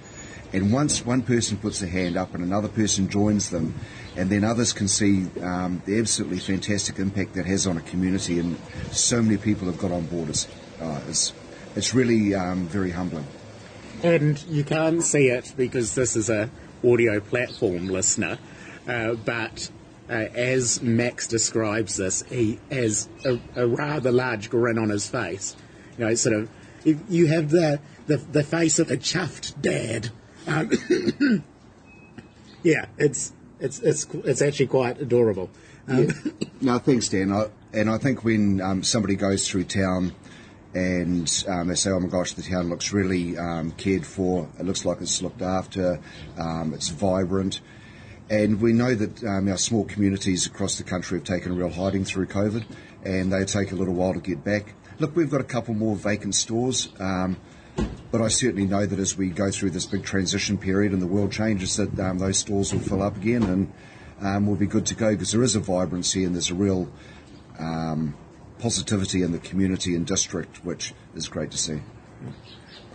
And 0.52 0.72
once 0.72 1.06
one 1.06 1.22
person 1.22 1.56
puts 1.56 1.78
their 1.78 1.88
hand 1.88 2.16
up 2.16 2.34
and 2.34 2.42
another 2.42 2.68
person 2.68 3.08
joins 3.08 3.50
them, 3.50 3.74
and 4.16 4.28
then 4.28 4.42
others 4.42 4.72
can 4.72 4.88
see 4.88 5.26
um, 5.40 5.80
the 5.86 5.98
absolutely 5.98 6.38
fantastic 6.38 6.98
impact 6.98 7.34
that 7.34 7.46
has 7.46 7.66
on 7.66 7.76
a 7.76 7.80
community, 7.82 8.38
and 8.40 8.58
so 8.90 9.22
many 9.22 9.36
people 9.36 9.66
have 9.66 9.78
got 9.78 9.92
on 9.92 10.06
board. 10.06 10.28
It's, 10.28 10.48
uh, 10.80 11.00
it's, 11.08 11.32
it's 11.76 11.94
really 11.94 12.34
um, 12.34 12.66
very 12.66 12.90
humbling. 12.90 13.26
And 14.02 14.42
you 14.44 14.64
can't 14.64 15.02
see 15.02 15.28
it 15.28 15.52
because 15.56 15.94
this 15.94 16.16
is 16.16 16.28
a 16.28 16.50
audio 16.82 17.20
platform 17.20 17.88
listener, 17.88 18.38
uh, 18.86 19.14
but 19.14 19.70
uh, 20.08 20.12
as 20.12 20.82
Max 20.82 21.26
describes 21.26 21.96
this, 21.96 22.22
he 22.22 22.58
has 22.70 23.08
a, 23.24 23.38
a, 23.54 23.66
rather 23.66 24.10
large 24.10 24.50
grin 24.50 24.78
on 24.78 24.90
his 24.90 25.08
face. 25.08 25.56
You 25.96 26.06
know, 26.06 26.14
sort 26.14 26.36
of, 26.36 26.50
you 26.84 27.26
have 27.28 27.50
the, 27.50 27.80
the, 28.06 28.16
the 28.16 28.42
face 28.42 28.78
of 28.78 28.90
a 28.90 28.96
chuffed 28.96 29.60
dad. 29.60 30.10
Um, 30.46 30.70
yeah, 32.62 32.86
it's 32.98 33.32
it's 33.60 33.78
it's 33.80 34.06
it's 34.24 34.42
actually 34.42 34.66
quite 34.66 35.00
adorable. 35.00 35.50
Um, 35.86 36.06
yeah. 36.06 36.32
No, 36.60 36.78
thanks, 36.78 37.08
Dan. 37.08 37.32
I, 37.32 37.46
and 37.72 37.88
I 37.88 37.98
think 37.98 38.24
when 38.24 38.60
um, 38.60 38.82
somebody 38.82 39.16
goes 39.16 39.48
through 39.48 39.64
town 39.64 40.12
and 40.74 41.44
um, 41.48 41.68
they 41.68 41.74
say, 41.74 41.90
"Oh 41.90 42.00
my 42.00 42.08
gosh, 42.08 42.32
the 42.32 42.42
town 42.42 42.68
looks 42.68 42.92
really 42.92 43.36
um, 43.36 43.72
cared 43.72 44.06
for. 44.06 44.48
It 44.58 44.64
looks 44.64 44.84
like 44.84 45.00
it's 45.00 45.22
looked 45.22 45.42
after. 45.42 46.00
Um, 46.38 46.72
it's 46.74 46.88
vibrant." 46.88 47.60
And 48.30 48.60
we 48.60 48.72
know 48.72 48.94
that 48.94 49.24
um, 49.24 49.48
our 49.48 49.58
small 49.58 49.84
communities 49.84 50.46
across 50.46 50.78
the 50.78 50.84
country 50.84 51.18
have 51.18 51.26
taken 51.26 51.50
a 51.50 51.54
real 51.54 51.68
hiding 51.68 52.04
through 52.04 52.26
COVID, 52.26 52.64
and 53.04 53.32
they 53.32 53.44
take 53.44 53.72
a 53.72 53.74
little 53.74 53.94
while 53.94 54.14
to 54.14 54.20
get 54.20 54.44
back. 54.44 54.74
Look, 55.00 55.16
we've 55.16 55.30
got 55.30 55.40
a 55.40 55.44
couple 55.44 55.74
more 55.74 55.96
vacant 55.96 56.36
stores. 56.36 56.90
Um, 57.00 57.36
but 58.10 58.20
I 58.20 58.28
certainly 58.28 58.66
know 58.66 58.86
that 58.86 58.98
as 58.98 59.16
we 59.16 59.30
go 59.30 59.50
through 59.50 59.70
this 59.70 59.86
big 59.86 60.04
transition 60.04 60.58
period 60.58 60.92
and 60.92 61.00
the 61.00 61.06
world 61.06 61.32
changes, 61.32 61.76
that 61.76 61.98
um, 61.98 62.18
those 62.18 62.38
stores 62.38 62.72
will 62.72 62.80
fill 62.80 63.02
up 63.02 63.16
again 63.16 63.42
and 63.42 63.72
um, 64.20 64.46
we'll 64.46 64.56
be 64.56 64.66
good 64.66 64.86
to 64.86 64.94
go 64.94 65.12
because 65.12 65.32
there 65.32 65.42
is 65.42 65.56
a 65.56 65.60
vibrancy 65.60 66.24
and 66.24 66.34
there's 66.34 66.50
a 66.50 66.54
real 66.54 66.90
um, 67.58 68.14
positivity 68.58 69.22
in 69.22 69.32
the 69.32 69.38
community 69.38 69.94
and 69.94 70.06
district, 70.06 70.64
which 70.64 70.92
is 71.14 71.28
great 71.28 71.50
to 71.52 71.58
see. 71.58 71.80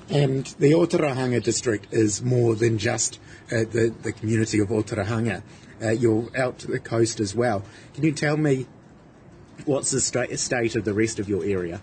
And 0.10 0.46
the 0.60 0.72
Otorohanga 0.72 1.42
district 1.42 1.88
is 1.92 2.22
more 2.22 2.56
than 2.56 2.78
just 2.78 3.20
uh, 3.52 3.66
the, 3.72 3.94
the 4.04 4.12
community 4.12 4.60
of 4.60 4.70
Otorohanga. 4.70 5.42
Uh, 5.82 5.90
you're 5.90 6.30
out 6.38 6.60
to 6.60 6.68
the 6.68 6.80
coast 6.80 7.20
as 7.20 7.36
well. 7.36 7.64
Can 7.94 8.04
you 8.04 8.12
tell 8.12 8.38
me 8.38 8.68
what's 9.66 9.92
the 9.92 10.00
state 10.02 10.76
of 10.76 10.86
the 10.86 10.94
rest 10.94 11.20
of 11.20 11.28
your 11.28 11.44
area? 11.44 11.82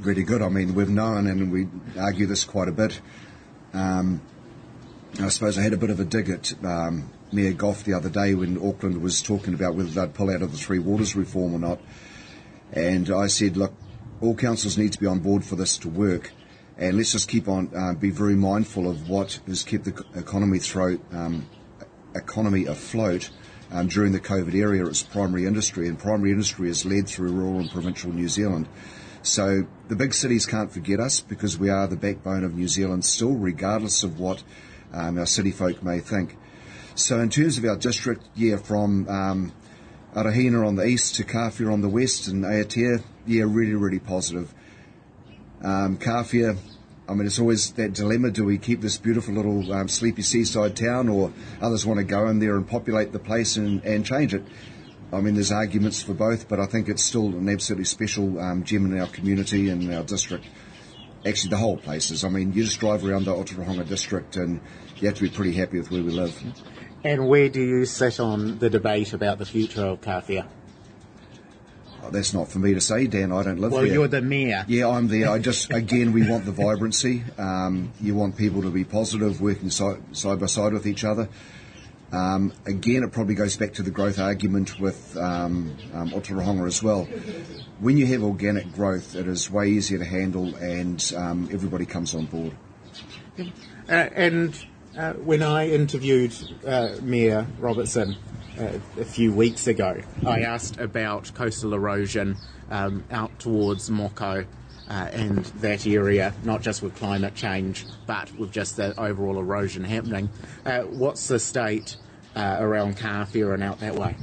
really 0.00 0.22
good. 0.22 0.42
I 0.42 0.48
mean, 0.48 0.74
we've 0.74 0.88
known, 0.88 1.26
and 1.26 1.50
we 1.50 1.68
argue 1.98 2.26
this 2.26 2.44
quite 2.44 2.68
a 2.68 2.72
bit. 2.72 3.00
Um, 3.72 4.20
I 5.20 5.28
suppose 5.28 5.58
I 5.58 5.62
had 5.62 5.72
a 5.72 5.76
bit 5.76 5.90
of 5.90 6.00
a 6.00 6.04
dig 6.04 6.28
at 6.30 6.52
um, 6.64 7.10
Mayor 7.32 7.52
Goff 7.52 7.84
the 7.84 7.94
other 7.94 8.08
day 8.08 8.34
when 8.34 8.56
Auckland 8.58 9.02
was 9.02 9.20
talking 9.22 9.54
about 9.54 9.74
whether 9.74 9.88
they'd 9.88 10.14
pull 10.14 10.30
out 10.30 10.42
of 10.42 10.52
the 10.52 10.58
Three 10.58 10.78
Waters 10.78 11.16
reform 11.16 11.54
or 11.54 11.58
not. 11.58 11.80
And 12.72 13.10
I 13.10 13.26
said, 13.26 13.56
look, 13.56 13.72
all 14.20 14.34
councils 14.34 14.78
need 14.78 14.92
to 14.92 15.00
be 15.00 15.06
on 15.06 15.20
board 15.20 15.44
for 15.44 15.56
this 15.56 15.78
to 15.78 15.88
work. 15.88 16.32
And 16.78 16.96
let's 16.96 17.12
just 17.12 17.28
keep 17.28 17.48
on, 17.48 17.70
uh, 17.76 17.94
be 17.94 18.10
very 18.10 18.36
mindful 18.36 18.88
of 18.88 19.08
what 19.08 19.40
has 19.46 19.64
kept 19.64 19.84
the 19.84 20.04
economy 20.14 20.60
throat, 20.60 21.00
um, 21.12 21.46
economy 22.14 22.66
afloat 22.66 23.30
um, 23.72 23.88
during 23.88 24.12
the 24.12 24.20
COVID 24.20 24.54
era. 24.54 24.86
It's 24.86 25.02
primary 25.02 25.44
industry, 25.44 25.88
and 25.88 25.98
primary 25.98 26.30
industry 26.30 26.70
is 26.70 26.86
led 26.86 27.08
through 27.08 27.32
rural 27.32 27.58
and 27.58 27.70
provincial 27.70 28.12
New 28.12 28.28
Zealand. 28.28 28.68
So 29.22 29.66
the 29.88 29.96
big 29.96 30.14
cities 30.14 30.46
can't 30.46 30.72
forget 30.72 31.00
us 31.00 31.20
because 31.20 31.58
we 31.58 31.68
are 31.68 31.88
the 31.88 31.96
backbone 31.96 32.44
of 32.44 32.54
New 32.54 32.68
Zealand 32.68 33.04
still, 33.04 33.34
regardless 33.34 34.04
of 34.04 34.20
what 34.20 34.44
um, 34.92 35.18
our 35.18 35.26
city 35.26 35.50
folk 35.50 35.82
may 35.82 35.98
think. 35.98 36.36
So 36.94 37.20
in 37.20 37.28
terms 37.28 37.58
of 37.58 37.64
our 37.64 37.76
district, 37.76 38.24
yeah, 38.34 38.56
from 38.56 39.08
um, 39.08 39.52
Arohena 40.14 40.66
on 40.66 40.76
the 40.76 40.86
east 40.86 41.16
to 41.16 41.24
Kawhia 41.24 41.72
on 41.72 41.80
the 41.80 41.88
west 41.88 42.28
and 42.28 42.44
Aotea, 42.44 43.02
yeah, 43.26 43.44
really, 43.46 43.74
really 43.74 43.98
positive. 43.98 44.54
Um, 45.62 45.98
Kawhia, 45.98 46.56
I 47.08 47.14
mean, 47.14 47.26
it's 47.26 47.38
always 47.38 47.72
that 47.72 47.94
dilemma: 47.94 48.30
do 48.30 48.44
we 48.44 48.58
keep 48.58 48.80
this 48.80 48.98
beautiful 48.98 49.34
little 49.34 49.72
um, 49.72 49.88
sleepy 49.88 50.22
seaside 50.22 50.76
town, 50.76 51.08
or 51.08 51.32
others 51.60 51.86
want 51.86 51.98
to 51.98 52.04
go 52.04 52.28
in 52.28 52.38
there 52.38 52.56
and 52.56 52.68
populate 52.68 53.12
the 53.12 53.18
place 53.18 53.56
and, 53.56 53.82
and 53.84 54.04
change 54.04 54.34
it? 54.34 54.42
I 55.12 55.20
mean, 55.22 55.34
there's 55.34 55.52
arguments 55.52 56.02
for 56.02 56.12
both, 56.12 56.48
but 56.48 56.60
I 56.60 56.66
think 56.66 56.88
it's 56.88 57.02
still 57.02 57.28
an 57.28 57.48
absolutely 57.48 57.86
special 57.86 58.38
um, 58.38 58.62
gem 58.62 58.92
in 58.92 59.00
our 59.00 59.06
community 59.06 59.70
and 59.70 59.92
our 59.94 60.02
district. 60.02 60.44
Actually, 61.24 61.50
the 61.50 61.56
whole 61.56 61.78
place 61.78 62.10
is. 62.10 62.24
I 62.24 62.28
mean, 62.28 62.52
you 62.52 62.64
just 62.64 62.78
drive 62.78 63.04
around 63.04 63.24
the 63.24 63.32
Otorohanga 63.32 63.88
district 63.88 64.36
and 64.36 64.60
you 64.96 65.08
have 65.08 65.16
to 65.16 65.22
be 65.22 65.30
pretty 65.30 65.52
happy 65.52 65.78
with 65.78 65.90
where 65.90 66.02
we 66.02 66.10
live. 66.10 66.40
And 67.04 67.26
where 67.26 67.48
do 67.48 67.62
you 67.62 67.86
sit 67.86 68.20
on 68.20 68.58
the 68.58 68.68
debate 68.68 69.12
about 69.14 69.38
the 69.38 69.46
future 69.46 69.86
of 69.86 70.00
Kawhia? 70.02 70.46
Oh, 72.08 72.10
that's 72.10 72.32
not 72.32 72.48
for 72.48 72.58
me 72.58 72.74
to 72.74 72.80
say, 72.80 73.06
Dan. 73.06 73.32
I 73.32 73.42
don't 73.42 73.58
live 73.60 73.72
well, 73.72 73.82
there. 73.82 73.90
Well, 73.90 74.00
you're 74.00 74.08
the 74.08 74.22
mayor. 74.22 74.64
Yeah, 74.66 74.88
I'm 74.88 75.08
there. 75.08 75.30
I 75.30 75.38
just, 75.38 75.70
again, 75.70 76.12
we 76.12 76.28
want 76.28 76.44
the 76.44 76.52
vibrancy. 76.52 77.22
Um, 77.36 77.92
you 78.00 78.14
want 78.14 78.36
people 78.36 78.62
to 78.62 78.70
be 78.70 78.84
positive, 78.84 79.40
working 79.40 79.70
side, 79.70 80.16
side 80.16 80.40
by 80.40 80.46
side 80.46 80.72
with 80.72 80.86
each 80.86 81.04
other. 81.04 81.28
Um, 82.10 82.54
again, 82.64 83.04
it 83.04 83.12
probably 83.12 83.34
goes 83.34 83.56
back 83.58 83.74
to 83.74 83.82
the 83.82 83.90
growth 83.90 84.18
argument 84.18 84.80
with 84.80 85.16
um, 85.18 85.76
um, 85.92 86.10
Otorohanga 86.10 86.66
as 86.66 86.82
well. 86.82 87.04
When 87.80 87.98
you 87.98 88.06
have 88.06 88.22
organic 88.22 88.72
growth, 88.72 89.14
it 89.14 89.26
is 89.26 89.50
way 89.50 89.68
easier 89.68 89.98
to 89.98 90.06
handle 90.06 90.56
and 90.56 91.12
um, 91.14 91.48
everybody 91.52 91.84
comes 91.84 92.14
on 92.14 92.24
board. 92.24 92.52
Uh, 93.38 93.92
and 93.92 94.66
uh, 94.96 95.12
when 95.12 95.42
I 95.42 95.68
interviewed 95.68 96.34
uh, 96.66 96.96
Mayor 97.02 97.46
Robertson 97.58 98.16
a 98.58 99.04
few 99.04 99.32
weeks 99.32 99.66
ago, 99.66 100.00
I 100.26 100.40
asked 100.40 100.78
about 100.78 101.32
coastal 101.34 101.74
erosion 101.74 102.36
um, 102.70 103.04
out 103.10 103.38
towards 103.38 103.90
Mokau. 103.90 104.46
Uh, 104.90 105.06
and 105.12 105.44
that 105.60 105.86
area, 105.86 106.32
not 106.44 106.62
just 106.62 106.80
with 106.80 106.96
climate 106.96 107.34
change, 107.34 107.84
but 108.06 108.34
with 108.38 108.50
just 108.50 108.78
the 108.78 108.98
overall 108.98 109.38
erosion 109.38 109.84
happening. 109.84 110.30
Uh, 110.64 110.80
what's 110.80 111.28
the 111.28 111.38
state 111.38 111.98
uh, 112.34 112.56
around 112.58 112.96
Kawhia 112.96 113.52
and 113.52 113.62
out 113.62 113.80
that 113.80 113.96
way? 113.96 114.16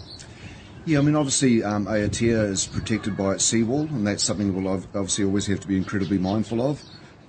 Yeah, 0.85 0.99
I 0.99 1.01
mean, 1.01 1.15
obviously, 1.15 1.63
um, 1.63 1.85
Aotea 1.85 2.49
is 2.49 2.65
protected 2.65 3.15
by 3.15 3.33
its 3.33 3.43
seawall, 3.43 3.81
and 3.81 4.07
that's 4.07 4.23
something 4.23 4.55
we'll 4.55 4.73
obviously 4.73 5.25
always 5.25 5.45
have 5.47 5.59
to 5.59 5.67
be 5.67 5.77
incredibly 5.77 6.17
mindful 6.17 6.61
of. 6.61 6.83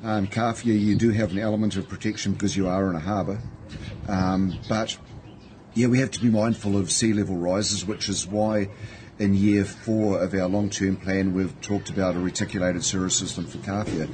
Um, 0.05 0.29
you 0.65 0.95
do 0.95 1.11
have 1.11 1.33
an 1.33 1.39
element 1.39 1.77
of 1.77 1.89
protection 1.89 2.33
because 2.33 2.57
you 2.57 2.69
are 2.69 2.89
in 2.91 2.97
a 2.97 3.01
harbour, 3.01 3.41
um, 4.09 4.59
but 4.69 4.97
yeah, 5.77 5.89
we 5.89 5.99
have 5.99 6.11
to 6.13 6.21
be 6.21 6.31
mindful 6.31 6.79
of 6.79 6.91
sea 6.91 7.13
level 7.13 7.37
rises, 7.37 7.85
which 7.85 8.09
is 8.09 8.27
why 8.27 8.71
in 9.19 9.35
year 9.35 9.63
four 9.63 10.23
of 10.23 10.33
our 10.33 10.49
long-term 10.49 10.97
plan, 10.97 11.35
we've 11.35 11.59
talked 11.61 11.91
about 11.91 12.17
a 12.17 12.19
reticulated 12.19 12.83
sewer 12.83 13.11
system 13.11 13.47
for 13.47 13.59
Kawhia. 13.59 14.09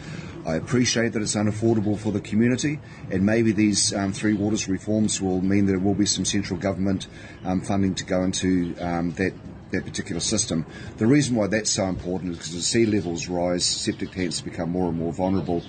I 0.44 0.56
appreciate 0.56 1.12
that 1.12 1.22
it's 1.22 1.36
unaffordable 1.36 1.96
for 1.96 2.10
the 2.10 2.20
community, 2.20 2.80
and 3.12 3.24
maybe 3.24 3.52
these 3.52 3.94
um, 3.94 4.12
three 4.12 4.32
waters 4.32 4.68
reforms 4.68 5.20
will 5.20 5.40
mean 5.40 5.66
there 5.66 5.78
will 5.78 5.94
be 5.94 6.04
some 6.04 6.24
central 6.24 6.58
government 6.58 7.06
um, 7.44 7.60
funding 7.60 7.94
to 7.94 8.04
go 8.04 8.24
into 8.24 8.74
um, 8.80 9.12
that 9.12 9.32
that 9.70 9.84
particular 9.84 10.20
system. 10.20 10.66
The 10.98 11.06
reason 11.06 11.34
why 11.36 11.46
that's 11.46 11.70
so 11.70 11.84
important 11.84 12.32
is 12.32 12.38
because 12.38 12.54
as 12.56 12.66
sea 12.66 12.84
levels 12.84 13.28
rise, 13.28 13.64
septic 13.64 14.10
tanks 14.10 14.40
become 14.40 14.70
more 14.70 14.88
and 14.88 14.98
more 14.98 15.12
vulnerable, 15.12 15.62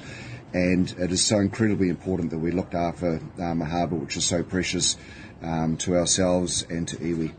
and 0.54 0.92
it 0.98 1.12
is 1.12 1.24
so 1.24 1.38
incredibly 1.38 1.90
important 1.90 2.32
that 2.32 2.40
we 2.40 2.52
looked 2.52 2.74
after 2.74 3.22
um, 3.40 3.62
a 3.62 3.66
harbour 3.66 3.96
which 3.96 4.18
is 4.18 4.26
so 4.26 4.42
precious 4.42 4.98
um, 5.44 5.78
to 5.78 5.96
ourselves 5.96 6.66
and 6.70 6.88
to 6.88 6.98
iwi. 6.98 7.34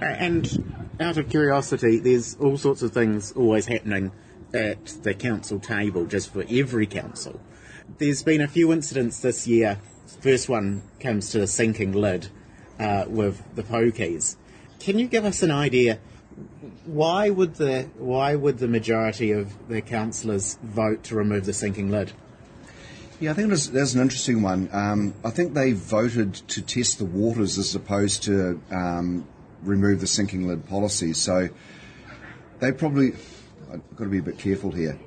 Uh, 0.00 0.04
and 0.04 0.74
out 1.00 1.16
of 1.16 1.28
curiosity, 1.28 1.98
there's 1.98 2.36
all 2.36 2.56
sorts 2.56 2.82
of 2.82 2.92
things 2.92 3.32
always 3.32 3.66
happening 3.66 4.12
at 4.54 4.86
the 5.02 5.14
council 5.14 5.58
table, 5.58 6.06
just 6.06 6.32
for 6.32 6.44
every 6.48 6.86
council. 6.86 7.40
There's 7.98 8.22
been 8.22 8.40
a 8.40 8.48
few 8.48 8.72
incidents 8.72 9.20
this 9.20 9.46
year. 9.46 9.78
First 10.20 10.48
one 10.48 10.82
comes 11.00 11.30
to 11.30 11.40
the 11.40 11.46
sinking 11.46 11.92
lid 11.92 12.28
uh, 12.78 13.04
with 13.08 13.42
the 13.54 13.62
pokies. 13.62 14.36
Can 14.78 14.98
you 14.98 15.06
give 15.06 15.24
us 15.24 15.42
an 15.42 15.50
idea? 15.50 15.98
Why 16.84 17.30
would 17.30 17.56
the 17.56 17.82
why 17.98 18.34
would 18.34 18.58
the 18.58 18.68
majority 18.68 19.32
of 19.32 19.68
the 19.68 19.80
councillors 19.80 20.58
vote 20.62 21.04
to 21.04 21.14
remove 21.14 21.44
the 21.44 21.52
sinking 21.52 21.90
lid? 21.90 22.12
Yeah, 23.22 23.30
I 23.30 23.34
think 23.34 23.50
there's, 23.50 23.70
there's 23.70 23.94
an 23.94 24.02
interesting 24.02 24.42
one. 24.42 24.68
Um, 24.72 25.14
I 25.24 25.30
think 25.30 25.54
they 25.54 25.70
voted 25.74 26.34
to 26.34 26.60
test 26.60 26.98
the 26.98 27.04
waters 27.04 27.56
as 27.56 27.72
opposed 27.72 28.24
to 28.24 28.60
um, 28.72 29.28
remove 29.62 30.00
the 30.00 30.08
sinking 30.08 30.48
lid 30.48 30.66
policy. 30.68 31.12
So 31.12 31.48
they 32.58 32.72
probably, 32.72 33.12
I've 33.72 33.96
got 33.96 34.06
to 34.06 34.10
be 34.10 34.18
a 34.18 34.22
bit 34.22 34.38
careful 34.38 34.72
here. 34.72 34.98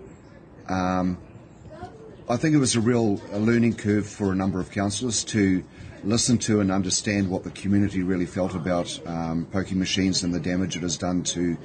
Um, 0.69 1.17
I 2.30 2.38
think 2.38 2.56
it 2.56 2.58
was 2.58 2.78
a 2.78 2.80
real 2.80 3.21
a 3.34 3.38
learning 3.38 3.73
curve 3.73 4.08
for 4.08 4.32
a 4.32 4.36
number 4.36 4.62
of 4.62 4.71
councillors 4.71 5.25
to 5.25 5.65
listen 6.06 6.38
to 6.38 6.62
and 6.62 6.71
understand 6.71 7.30
what 7.30 7.43
the 7.43 7.51
community 7.51 8.01
really 8.01 8.28
felt 8.28 8.56
about 8.56 8.97
um, 9.06 9.45
pokie 9.51 9.75
machines 9.75 10.23
and 10.23 10.34
the 10.34 10.39
damage 10.39 10.78
it 10.78 10.84
has 10.84 10.95
done 10.95 11.21
to 11.23 11.58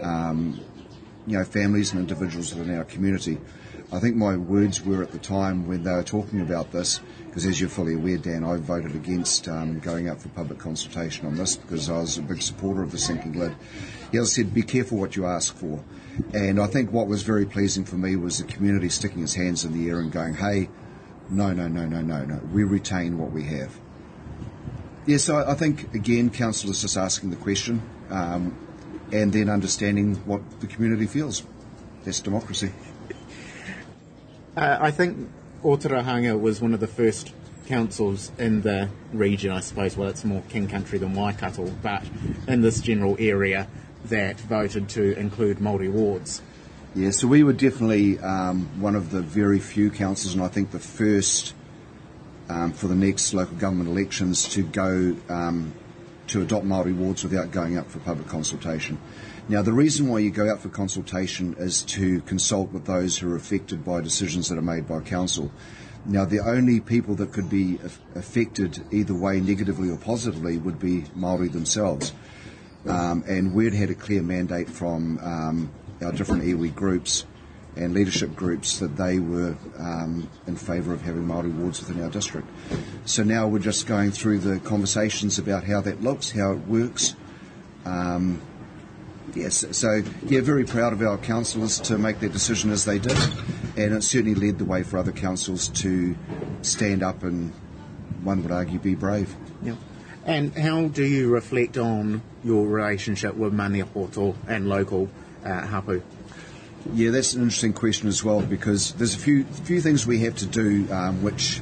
um, 0.00 0.58
you 1.26 1.36
know 1.36 1.44
families 1.44 1.92
and 1.92 2.00
individuals 2.00 2.54
within 2.54 2.74
our 2.78 2.84
community. 2.84 3.36
I 3.90 4.00
think 4.00 4.16
my 4.16 4.36
words 4.36 4.84
were 4.84 5.02
at 5.02 5.12
the 5.12 5.18
time 5.18 5.66
when 5.66 5.82
they 5.82 5.90
were 5.90 6.02
talking 6.02 6.42
about 6.42 6.72
this, 6.72 7.00
because 7.26 7.46
as 7.46 7.58
you're 7.58 7.70
fully 7.70 7.94
aware, 7.94 8.18
Dan, 8.18 8.44
I 8.44 8.56
voted 8.56 8.94
against 8.94 9.48
um, 9.48 9.78
going 9.78 10.10
out 10.10 10.20
for 10.20 10.28
public 10.28 10.58
consultation 10.58 11.26
on 11.26 11.36
this 11.36 11.56
because 11.56 11.88
I 11.88 11.98
was 11.98 12.18
a 12.18 12.22
big 12.22 12.42
supporter 12.42 12.82
of 12.82 12.92
the 12.92 12.98
sinking 12.98 13.38
lid. 13.38 13.56
As 14.12 14.20
I 14.20 14.24
said, 14.24 14.52
be 14.52 14.62
careful 14.62 14.98
what 14.98 15.16
you 15.16 15.24
ask 15.24 15.54
for. 15.54 15.82
And 16.34 16.60
I 16.60 16.66
think 16.66 16.92
what 16.92 17.06
was 17.06 17.22
very 17.22 17.46
pleasing 17.46 17.86
for 17.86 17.96
me 17.96 18.14
was 18.16 18.38
the 18.38 18.44
community 18.44 18.90
sticking 18.90 19.22
its 19.22 19.34
hands 19.34 19.64
in 19.64 19.72
the 19.72 19.88
air 19.88 20.00
and 20.00 20.12
going, 20.12 20.34
hey, 20.34 20.68
no, 21.30 21.54
no, 21.54 21.66
no, 21.66 21.86
no, 21.86 22.02
no, 22.02 22.24
no, 22.24 22.40
we 22.52 22.64
retain 22.64 23.18
what 23.18 23.30
we 23.30 23.44
have. 23.44 23.78
Yes, 25.06 25.24
so 25.24 25.42
I 25.48 25.54
think, 25.54 25.94
again, 25.94 26.28
council 26.28 26.68
is 26.70 26.82
just 26.82 26.98
asking 26.98 27.30
the 27.30 27.36
question 27.36 27.80
um, 28.10 28.54
and 29.12 29.32
then 29.32 29.48
understanding 29.48 30.16
what 30.26 30.60
the 30.60 30.66
community 30.66 31.06
feels. 31.06 31.42
That's 32.04 32.20
democracy. 32.20 32.72
Uh, 34.58 34.76
I 34.80 34.90
think 34.90 35.30
Otorohanga 35.62 36.38
was 36.40 36.60
one 36.60 36.74
of 36.74 36.80
the 36.80 36.88
first 36.88 37.32
councils 37.68 38.32
in 38.38 38.62
the 38.62 38.88
region, 39.12 39.52
I 39.52 39.60
suppose. 39.60 39.96
Well, 39.96 40.08
it's 40.08 40.24
more 40.24 40.42
King 40.48 40.66
Country 40.66 40.98
than 40.98 41.14
Waikato, 41.14 41.70
but 41.80 42.02
in 42.48 42.60
this 42.60 42.80
general 42.80 43.14
area 43.20 43.68
that 44.06 44.40
voted 44.40 44.88
to 44.90 45.16
include 45.16 45.58
Māori 45.58 45.88
wards. 45.88 46.42
Yeah, 46.96 47.10
so 47.10 47.28
we 47.28 47.44
were 47.44 47.52
definitely 47.52 48.18
um, 48.18 48.68
one 48.80 48.96
of 48.96 49.12
the 49.12 49.22
very 49.22 49.60
few 49.60 49.90
councils, 49.90 50.34
and 50.34 50.42
I 50.42 50.48
think 50.48 50.72
the 50.72 50.80
first 50.80 51.54
um, 52.48 52.72
for 52.72 52.88
the 52.88 52.96
next 52.96 53.32
local 53.34 53.56
government 53.58 53.88
elections 53.88 54.48
to 54.48 54.64
go 54.64 55.14
um, 55.28 55.72
to 56.28 56.42
adopt 56.42 56.66
Māori 56.66 56.96
wards 56.96 57.22
without 57.22 57.52
going 57.52 57.78
up 57.78 57.88
for 57.88 58.00
public 58.00 58.26
consultation. 58.26 58.98
Now, 59.50 59.62
the 59.62 59.72
reason 59.72 60.08
why 60.08 60.18
you 60.18 60.30
go 60.30 60.50
out 60.50 60.60
for 60.60 60.68
consultation 60.68 61.56
is 61.58 61.82
to 61.84 62.20
consult 62.22 62.70
with 62.70 62.84
those 62.84 63.16
who 63.16 63.32
are 63.32 63.36
affected 63.36 63.82
by 63.82 64.02
decisions 64.02 64.50
that 64.50 64.58
are 64.58 64.62
made 64.62 64.86
by 64.86 65.00
council. 65.00 65.50
Now, 66.04 66.26
the 66.26 66.40
only 66.40 66.80
people 66.80 67.14
that 67.14 67.32
could 67.32 67.48
be 67.48 67.78
affected 68.14 68.84
either 68.92 69.14
way, 69.14 69.40
negatively 69.40 69.88
or 69.88 69.96
positively, 69.96 70.58
would 70.58 70.78
be 70.78 71.04
Maori 71.14 71.48
themselves. 71.48 72.12
Um, 72.86 73.24
and 73.26 73.54
we'd 73.54 73.72
had 73.72 73.88
a 73.88 73.94
clear 73.94 74.22
mandate 74.22 74.68
from 74.68 75.18
um, 75.22 75.70
our 76.02 76.12
different 76.12 76.42
iwi 76.42 76.74
groups 76.74 77.24
and 77.74 77.94
leadership 77.94 78.36
groups 78.36 78.78
that 78.80 78.96
they 78.98 79.18
were 79.18 79.56
um, 79.78 80.28
in 80.46 80.56
favour 80.56 80.92
of 80.92 81.00
having 81.00 81.26
Maori 81.26 81.48
wards 81.48 81.80
within 81.80 82.02
our 82.02 82.10
district. 82.10 82.48
So 83.06 83.22
now 83.22 83.48
we're 83.48 83.60
just 83.60 83.86
going 83.86 84.10
through 84.10 84.40
the 84.40 84.60
conversations 84.60 85.38
about 85.38 85.64
how 85.64 85.80
that 85.80 86.02
looks, 86.02 86.30
how 86.30 86.52
it 86.52 86.66
works. 86.66 87.14
Um, 87.86 88.42
Yes, 89.38 89.64
so 89.70 90.02
yeah, 90.26 90.40
very 90.40 90.64
proud 90.64 90.92
of 90.92 91.00
our 91.00 91.16
councillors 91.16 91.78
to 91.82 91.96
make 91.96 92.18
their 92.18 92.28
decision 92.28 92.72
as 92.72 92.84
they 92.84 92.98
did, 92.98 93.16
and 93.76 93.94
it 93.94 94.02
certainly 94.02 94.34
led 94.34 94.58
the 94.58 94.64
way 94.64 94.82
for 94.82 94.98
other 94.98 95.12
councils 95.12 95.68
to 95.68 96.16
stand 96.62 97.04
up 97.04 97.22
and, 97.22 97.52
one 98.24 98.42
would 98.42 98.50
argue, 98.50 98.80
be 98.80 98.96
brave. 98.96 99.36
Yeah. 99.62 99.76
And 100.24 100.52
how 100.58 100.88
do 100.88 101.04
you 101.04 101.30
reflect 101.30 101.78
on 101.78 102.20
your 102.42 102.66
relationship 102.66 103.36
with 103.36 103.54
Maniapoto 103.54 104.34
and 104.48 104.68
local 104.68 105.08
uh, 105.44 105.64
hapu? 105.66 106.02
Yeah, 106.92 107.10
that's 107.10 107.34
an 107.34 107.42
interesting 107.42 107.74
question 107.74 108.08
as 108.08 108.24
well 108.24 108.40
because 108.40 108.92
there's 108.94 109.14
a 109.14 109.18
few 109.18 109.44
few 109.44 109.80
things 109.80 110.04
we 110.04 110.18
have 110.20 110.34
to 110.36 110.46
do 110.46 110.92
um, 110.92 111.22
which 111.22 111.60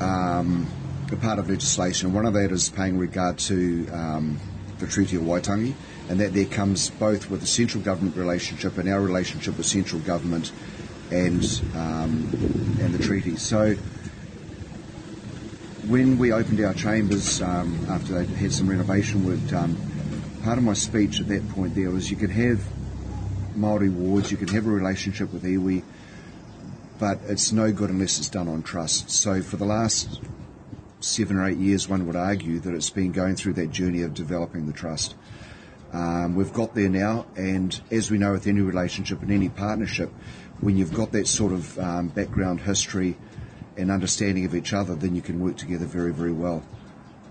um, 0.00 0.68
are 1.10 1.16
part 1.16 1.40
of 1.40 1.50
legislation. 1.50 2.12
One 2.12 2.26
of 2.26 2.34
that 2.34 2.52
is 2.52 2.68
paying 2.68 2.96
regard 2.96 3.38
to 3.38 3.88
um, 3.88 4.38
the 4.78 4.86
Treaty 4.86 5.16
of 5.16 5.22
Waitangi 5.22 5.74
and 6.08 6.20
that 6.20 6.34
there 6.34 6.44
comes 6.44 6.90
both 6.90 7.30
with 7.30 7.40
the 7.40 7.46
central 7.46 7.82
government 7.82 8.16
relationship 8.16 8.76
and 8.78 8.88
our 8.88 9.00
relationship 9.00 9.56
with 9.56 9.66
central 9.66 10.00
government 10.02 10.52
and 11.10 11.62
um, 11.74 12.28
and 12.80 12.94
the 12.94 13.02
treaty. 13.02 13.36
So 13.36 13.74
when 15.86 16.18
we 16.18 16.32
opened 16.32 16.60
our 16.64 16.74
chambers 16.74 17.42
um, 17.42 17.86
after 17.88 18.24
they 18.24 18.34
had 18.34 18.52
some 18.52 18.68
renovation 18.68 19.26
work 19.26 19.46
done, 19.48 19.76
part 20.42 20.58
of 20.58 20.64
my 20.64 20.74
speech 20.74 21.20
at 21.20 21.28
that 21.28 21.48
point 21.50 21.74
there 21.74 21.90
was 21.90 22.10
you 22.10 22.16
could 22.16 22.30
have 22.30 22.62
Maori 23.54 23.88
wards, 23.88 24.30
you 24.30 24.36
can 24.36 24.48
have 24.48 24.66
a 24.66 24.70
relationship 24.70 25.32
with 25.32 25.44
iwi, 25.44 25.82
but 26.98 27.18
it's 27.28 27.52
no 27.52 27.72
good 27.72 27.90
unless 27.90 28.18
it's 28.18 28.28
done 28.30 28.48
on 28.48 28.62
trust. 28.62 29.10
So 29.10 29.42
for 29.42 29.56
the 29.56 29.64
last 29.64 30.20
seven 31.00 31.36
or 31.36 31.46
eight 31.46 31.58
years, 31.58 31.88
one 31.88 32.06
would 32.06 32.16
argue 32.16 32.58
that 32.60 32.74
it's 32.74 32.90
been 32.90 33.12
going 33.12 33.36
through 33.36 33.52
that 33.54 33.70
journey 33.70 34.02
of 34.02 34.14
developing 34.14 34.66
the 34.66 34.72
trust. 34.72 35.14
Um, 35.94 36.34
we've 36.34 36.52
got 36.52 36.74
there 36.74 36.88
now, 36.88 37.24
and 37.36 37.80
as 37.92 38.10
we 38.10 38.18
know 38.18 38.32
with 38.32 38.48
any 38.48 38.62
relationship 38.62 39.22
and 39.22 39.30
any 39.30 39.48
partnership, 39.48 40.10
when 40.60 40.76
you've 40.76 40.92
got 40.92 41.12
that 41.12 41.28
sort 41.28 41.52
of 41.52 41.78
um, 41.78 42.08
background 42.08 42.60
history 42.62 43.16
and 43.76 43.92
understanding 43.92 44.44
of 44.44 44.56
each 44.56 44.72
other, 44.72 44.96
then 44.96 45.14
you 45.14 45.22
can 45.22 45.38
work 45.38 45.56
together 45.56 45.86
very, 45.86 46.12
very 46.12 46.32
well. 46.32 46.64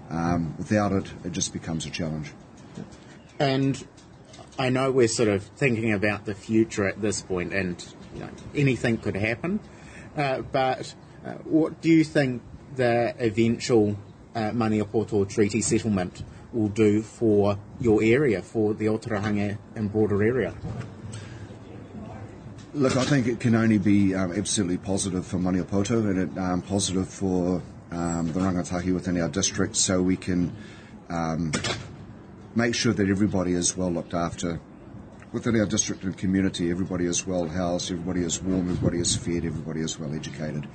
Um, 0.10 0.56
without 0.58 0.94
it, 0.94 1.12
it 1.26 1.34
just 1.34 1.52
becomes 1.52 1.86
a 1.86 1.90
challenge. 1.90 2.32
And 3.38 3.86
I 4.58 4.70
know 4.70 4.92
we're 4.92 5.10
sort 5.10 5.28
of 5.28 5.44
thinking 5.44 5.92
about 5.92 6.24
the 6.24 6.34
future 6.34 6.88
at 6.88 7.02
this 7.02 7.22
point, 7.22 7.54
and 7.54 7.86
you 8.14 8.22
know, 8.22 8.30
anything 8.56 8.98
could 8.98 9.18
happen. 9.18 9.60
Uh, 10.16 10.40
but 10.40 10.94
uh, 11.26 11.34
what 11.44 11.82
do 11.82 11.90
you 11.90 12.06
think 12.06 12.42
the 12.78 13.14
eventual 13.20 13.98
uh, 14.36 14.52
Maniapoto 14.52 15.28
Treaty 15.28 15.62
settlement 15.62 16.24
will 16.54 16.70
do 16.70 17.02
for 17.02 17.58
your 17.80 18.04
area, 18.04 18.42
for 18.42 18.74
the 18.74 18.86
Otorohanga 18.86 19.58
and 19.76 19.92
broader 19.92 20.24
area? 20.24 20.54
Look, 22.74 22.98
I 22.98 23.04
think 23.04 23.28
it 23.28 23.40
can 23.40 23.54
only 23.54 23.78
be 23.78 24.16
um, 24.16 24.32
absolutely 24.32 24.78
positive 24.78 25.26
for 25.26 25.38
Maniapoto 25.38 26.10
and 26.10 26.20
it, 26.20 26.38
um, 26.40 26.62
positive 26.62 27.08
for 27.08 27.62
um, 27.92 28.32
the 28.34 28.40
rangatahi 28.40 28.94
within 28.94 29.22
our 29.22 29.30
district 29.30 29.76
so 29.76 30.02
we 30.02 30.18
can 30.18 30.56
um, 31.10 31.52
make 32.56 32.74
sure 32.74 32.94
that 32.94 33.08
everybody 33.08 33.54
is 33.54 33.78
well 33.78 33.92
looked 33.92 34.16
after 34.16 34.60
within 35.32 35.60
our 35.60 35.66
district 35.66 36.04
and 36.04 36.18
community. 36.18 36.72
Everybody 36.72 37.06
is 37.06 37.28
well 37.28 37.48
housed, 37.48 37.92
everybody 37.92 38.22
is 38.22 38.42
warm, 38.42 38.70
everybody 38.70 39.00
is 39.00 39.16
fed, 39.16 39.46
everybody 39.46 39.82
is 39.82 40.00
well 40.00 40.14
educated. 40.14 40.68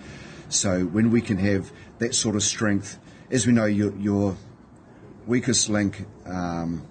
So 0.48 0.84
when 0.84 1.10
we 1.10 1.20
can 1.20 1.38
have 1.38 1.72
that 1.98 2.14
sort 2.14 2.36
of 2.36 2.42
strength, 2.42 2.98
as 3.30 3.46
we 3.46 3.52
know, 3.52 3.66
your, 3.66 3.94
your 3.96 4.36
weakest 5.28 5.68
link. 5.68 6.04
Um, 6.26 6.82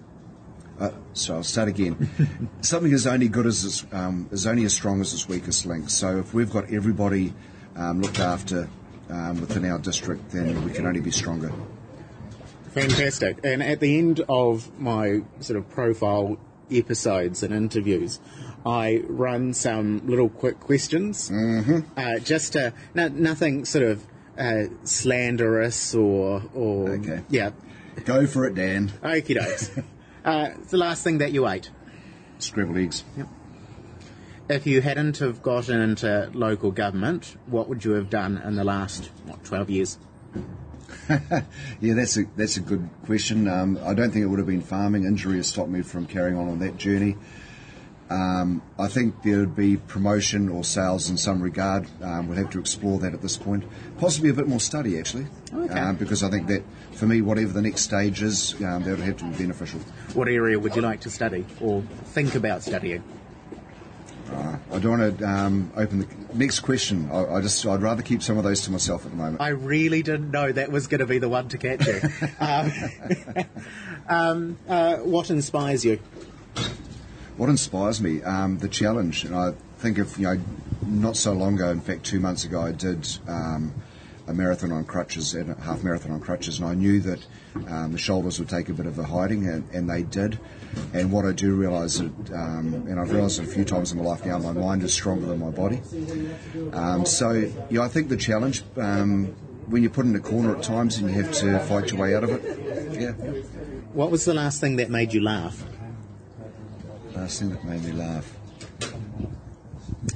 uh, 0.80 0.92
so 1.14 1.36
I'll 1.36 1.44
start 1.44 1.68
again. 1.68 2.50
Something 2.62 2.92
is 2.92 3.08
only 3.08 3.28
good 3.28 3.48
as 3.48 3.66
its, 3.66 3.86
um, 3.92 4.30
is 4.32 4.46
only 4.46 4.64
as 4.64 4.74
strong 4.74 5.02
as 5.02 5.12
its 5.12 5.28
weakest 5.28 5.66
link. 5.66 5.90
So 5.90 6.20
if 6.20 6.34
we've 6.34 6.50
got 6.50 6.72
everybody 6.72 7.34
um, 7.76 8.02
looked 8.02 8.20
after 8.20 8.70
um, 9.10 9.42
within 9.42 9.66
our 9.66 9.80
district, 9.80 10.30
then 10.32 10.64
we 10.64 10.72
can 10.72 10.86
only 10.86 11.02
be 11.02 11.12
stronger. 11.12 11.52
Fantastic. 12.74 13.40
And 13.44 13.64
at 13.64 13.80
the 13.80 13.98
end 13.98 14.22
of 14.30 14.80
my 14.80 15.22
sort 15.40 15.58
of 15.58 15.68
profile 15.70 16.38
episodes 16.70 17.42
and 17.42 17.54
interviews, 17.54 18.20
I 18.64 19.02
run 19.08 19.54
some 19.54 20.06
little 20.06 20.30
quick 20.30 20.60
questions, 20.60 21.32
mm-hmm. 21.32 21.80
uh, 21.98 22.20
just 22.20 22.54
to 22.54 22.74
no, 22.94 23.08
nothing 23.08 23.66
sort 23.66 23.86
of 23.86 24.06
uh, 24.38 24.66
slanderous 24.84 25.96
or 25.96 26.44
or 26.54 26.90
okay. 26.90 27.24
yeah 27.30 27.52
Go 28.06 28.28
for 28.28 28.46
it, 28.46 28.56
Dan. 28.56 28.90
Okie 29.04 29.38
dokes. 29.38 29.84
Uh, 30.26 30.50
it's 30.60 30.72
the 30.72 30.78
last 30.78 31.06
thing 31.06 31.20
that 31.20 31.32
you 31.32 31.48
ate. 31.48 31.70
Scrambled 32.40 32.78
eggs. 32.78 33.06
If 34.50 34.68
you 34.68 34.82
hadn't 34.82 35.20
have 35.20 35.42
gotten 35.42 35.80
into 35.80 36.30
local 36.34 36.72
government, 36.72 37.38
what 37.46 37.70
would 37.70 37.86
you 37.86 37.92
have 37.92 38.10
done 38.10 38.38
in 38.38 38.56
the 38.56 38.66
last 38.66 39.06
what, 39.24 39.42
12 39.46 39.70
years? 39.70 39.98
Yeah, 41.80 41.94
that's 41.94 42.18
a 42.18 42.26
that's 42.36 42.58
a 42.58 42.60
good 42.60 42.90
question. 43.06 43.48
Um, 43.48 43.80
I 43.84 43.94
don't 43.94 44.12
think 44.12 44.24
it 44.24 44.28
would 44.28 44.40
have 44.40 44.48
been 44.48 44.62
farming. 44.62 45.06
Injury 45.06 45.38
has 45.38 45.48
stopped 45.48 45.70
me 45.70 45.82
from 45.82 46.06
carrying 46.06 46.38
on 46.38 46.50
on 46.50 46.60
that 46.60 46.76
journey. 46.78 47.16
Um, 48.10 48.62
I 48.80 48.88
think 48.88 49.22
there 49.24 49.40
would 49.40 49.56
be 49.56 49.78
promotion 49.78 50.48
or 50.50 50.64
sales 50.64 51.10
in 51.10 51.18
some 51.18 51.42
regard. 51.42 51.88
Um, 52.02 52.28
we'll 52.28 52.38
have 52.38 52.50
to 52.52 52.60
explore 52.60 53.00
that 53.00 53.14
at 53.14 53.22
this 53.22 53.36
point. 53.36 53.66
Possibly 53.98 54.30
a 54.30 54.34
bit 54.34 54.48
more 54.48 54.62
study, 54.62 54.98
actually, 54.98 55.28
Okay. 55.54 55.78
um, 55.78 55.98
because 55.98 56.24
I 56.24 56.30
think 56.30 56.48
that 56.48 56.64
for 56.94 57.06
me, 57.06 57.22
whatever 57.22 57.52
the 57.52 57.62
next 57.62 57.82
stage 57.82 58.22
is, 58.22 58.54
um, 58.64 58.84
that 58.84 58.92
would 58.92 59.00
have 59.00 59.18
to 59.18 59.26
be 59.26 59.38
beneficial. 59.38 59.82
What 60.14 60.30
area 60.30 60.58
would 60.58 60.76
you 60.76 60.82
like 60.82 61.02
to 61.02 61.10
study 61.10 61.46
or 61.60 61.84
think 62.06 62.36
about 62.36 62.64
studying? 62.64 63.04
I 64.70 64.80
don't 64.80 65.00
want 65.00 65.20
to 65.20 65.26
um, 65.26 65.72
open 65.76 66.00
the 66.00 66.08
next 66.34 66.60
question. 66.60 67.10
I, 67.12 67.36
I 67.36 67.42
just 67.42 67.66
I'd 67.66 67.82
rather 67.82 68.02
keep 68.02 68.22
some 68.22 68.38
of 68.38 68.44
those 68.44 68.62
to 68.62 68.72
myself 68.72 69.06
at 69.06 69.12
the 69.12 69.18
moment. 69.18 69.42
I 69.42 69.50
really 69.50 70.04
didn't 70.04 70.32
know 70.32 70.52
that 70.52 70.72
was 70.72 70.88
going 70.88 71.00
to 71.00 71.06
be 71.06 71.20
the 71.20 71.30
one 71.30 71.48
to 71.50 71.58
catch 71.58 71.88
you. 71.88 72.02
um, 72.40 72.72
um, 74.10 74.58
uh, 74.68 74.98
what 74.98 75.30
inspires 75.30 75.86
you? 75.86 76.00
What 77.38 77.50
inspires 77.50 78.02
me? 78.02 78.24
Um, 78.24 78.58
the 78.58 78.68
challenge, 78.68 79.24
and 79.24 79.36
I 79.36 79.52
think 79.78 80.00
if 80.00 80.18
you 80.18 80.26
know, 80.26 80.42
not 80.88 81.16
so 81.16 81.34
long 81.34 81.56
ago, 81.56 81.70
in 81.70 81.82
fact, 81.82 82.04
two 82.04 82.20
months 82.20 82.44
ago, 82.46 82.62
I 82.62 82.72
did 82.72 83.08
um, 83.28 83.74
a 84.28 84.34
marathon 84.34 84.72
on 84.72 84.86
crutches 84.86 85.36
and 85.36 85.52
a 85.52 85.62
half 85.62 85.84
marathon 85.84 86.12
on 86.12 86.20
crutches, 86.20 86.60
and 86.60 86.68
I 86.68 86.74
knew 86.74 87.00
that 87.02 87.26
um, 87.68 87.92
the 87.92 88.00
shoulders 88.00 88.40
would 88.40 88.50
take 88.50 88.70
a 88.70 88.74
bit 88.74 88.88
of 88.88 88.98
a 88.98 89.04
hiding, 89.04 89.48
and, 89.48 89.70
and 89.72 89.88
they 89.88 90.02
did. 90.02 90.40
And 90.94 91.12
what 91.12 91.26
I 91.26 91.32
do 91.32 91.54
realise, 91.54 92.00
that, 92.00 92.34
um, 92.34 92.74
and 92.88 93.00
I've 93.00 93.12
realised 93.12 93.40
it 93.40 93.48
a 93.48 93.52
few 93.52 93.64
times 93.64 93.92
in 93.92 94.00
my 94.00 94.04
life 94.04 94.26
now, 94.26 94.40
my 94.40 94.52
mind 94.52 94.82
is 94.82 94.94
stronger 94.94 95.28
than 95.28 95.40
my 95.40 95.52
body. 95.52 95.82
Um, 96.74 97.06
so, 97.06 97.52
yeah, 97.70 97.82
I 97.82 97.88
think 97.88 98.10
the 98.10 98.18
challenge. 98.18 98.64
Um, 98.78 99.36
when 99.68 99.84
you're 99.84 99.92
put 99.92 100.06
in 100.06 100.16
a 100.16 100.20
corner 100.22 100.56
at 100.56 100.64
times 100.64 100.98
and 100.98 101.10
you 101.10 101.22
have 101.22 101.34
to 101.34 101.60
fight 101.60 101.92
your 101.92 102.00
way 102.00 102.16
out 102.16 102.24
of 102.24 102.30
it, 102.30 103.02
yeah. 103.02 103.12
What 103.92 104.12
was 104.12 104.24
the 104.24 104.34
last 104.34 104.62
thing 104.62 104.78
that 104.78 104.90
made 104.90 105.14
you 105.14 105.22
laugh? 105.22 105.62
Last 107.18 107.40
thing 107.40 107.50
that 107.50 107.66
made 107.66 107.84
me 107.84 107.94
laugh. 107.94 108.32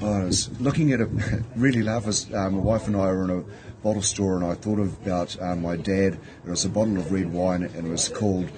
Oh, 0.03 0.13
I 0.13 0.23
was 0.25 0.51
looking 0.61 0.91
at 0.91 1.01
a 1.01 1.05
really 1.55 1.81
laugh. 1.81 2.05
Was, 2.05 2.31
um, 2.31 2.53
my 2.53 2.61
wife 2.61 2.85
and 2.85 2.95
I 2.95 3.07
were 3.07 3.23
in 3.23 3.39
a 3.39 3.43
bottle 3.81 4.03
store, 4.03 4.35
and 4.35 4.45
I 4.45 4.53
thought 4.53 4.77
about 4.77 5.35
um, 5.41 5.63
my 5.63 5.77
dad. 5.77 6.19
It 6.45 6.49
was 6.49 6.63
a 6.63 6.69
bottle 6.69 6.99
of 6.99 7.11
red 7.11 7.33
wine, 7.33 7.63
and 7.63 7.87
it 7.87 7.89
was 7.89 8.07
called 8.07 8.51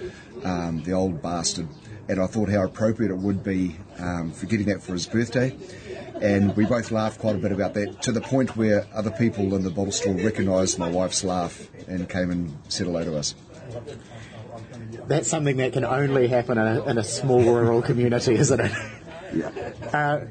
um, 0.43 0.83
the 0.83 0.91
Old 0.91 1.21
Bastard. 1.21 1.69
And 2.09 2.19
I 2.19 2.27
thought 2.27 2.49
how 2.49 2.65
appropriate 2.65 3.11
it 3.11 3.17
would 3.17 3.45
be 3.45 3.77
um, 3.97 4.33
for 4.33 4.45
getting 4.45 4.67
that 4.67 4.83
for 4.83 4.91
his 4.91 5.07
birthday. 5.07 5.55
And 6.15 6.53
we 6.57 6.65
both 6.65 6.91
laughed 6.91 7.21
quite 7.21 7.37
a 7.37 7.39
bit 7.39 7.53
about 7.53 7.73
that, 7.75 8.01
to 8.01 8.11
the 8.11 8.21
point 8.21 8.57
where 8.57 8.85
other 8.93 9.11
people 9.11 9.55
in 9.55 9.63
the 9.63 9.71
bottle 9.71 9.93
store 9.93 10.15
recognised 10.15 10.77
my 10.77 10.89
wife's 10.89 11.23
laugh 11.23 11.65
and 11.87 12.09
came 12.09 12.29
and 12.29 12.57
said 12.67 12.87
hello 12.87 13.05
to 13.05 13.15
us. 13.15 13.35
That's 15.07 15.27
something 15.27 15.57
that 15.57 15.73
can 15.73 15.85
only 15.85 16.27
happen 16.27 16.57
in 16.57 16.67
a, 16.67 16.83
in 16.85 16.97
a 16.97 17.03
small 17.03 17.43
rural 17.43 17.81
community, 17.81 18.35
isn't 18.35 18.59
it? 18.59 18.71
Yeah. 19.33 19.49
Uh, 19.91 20.25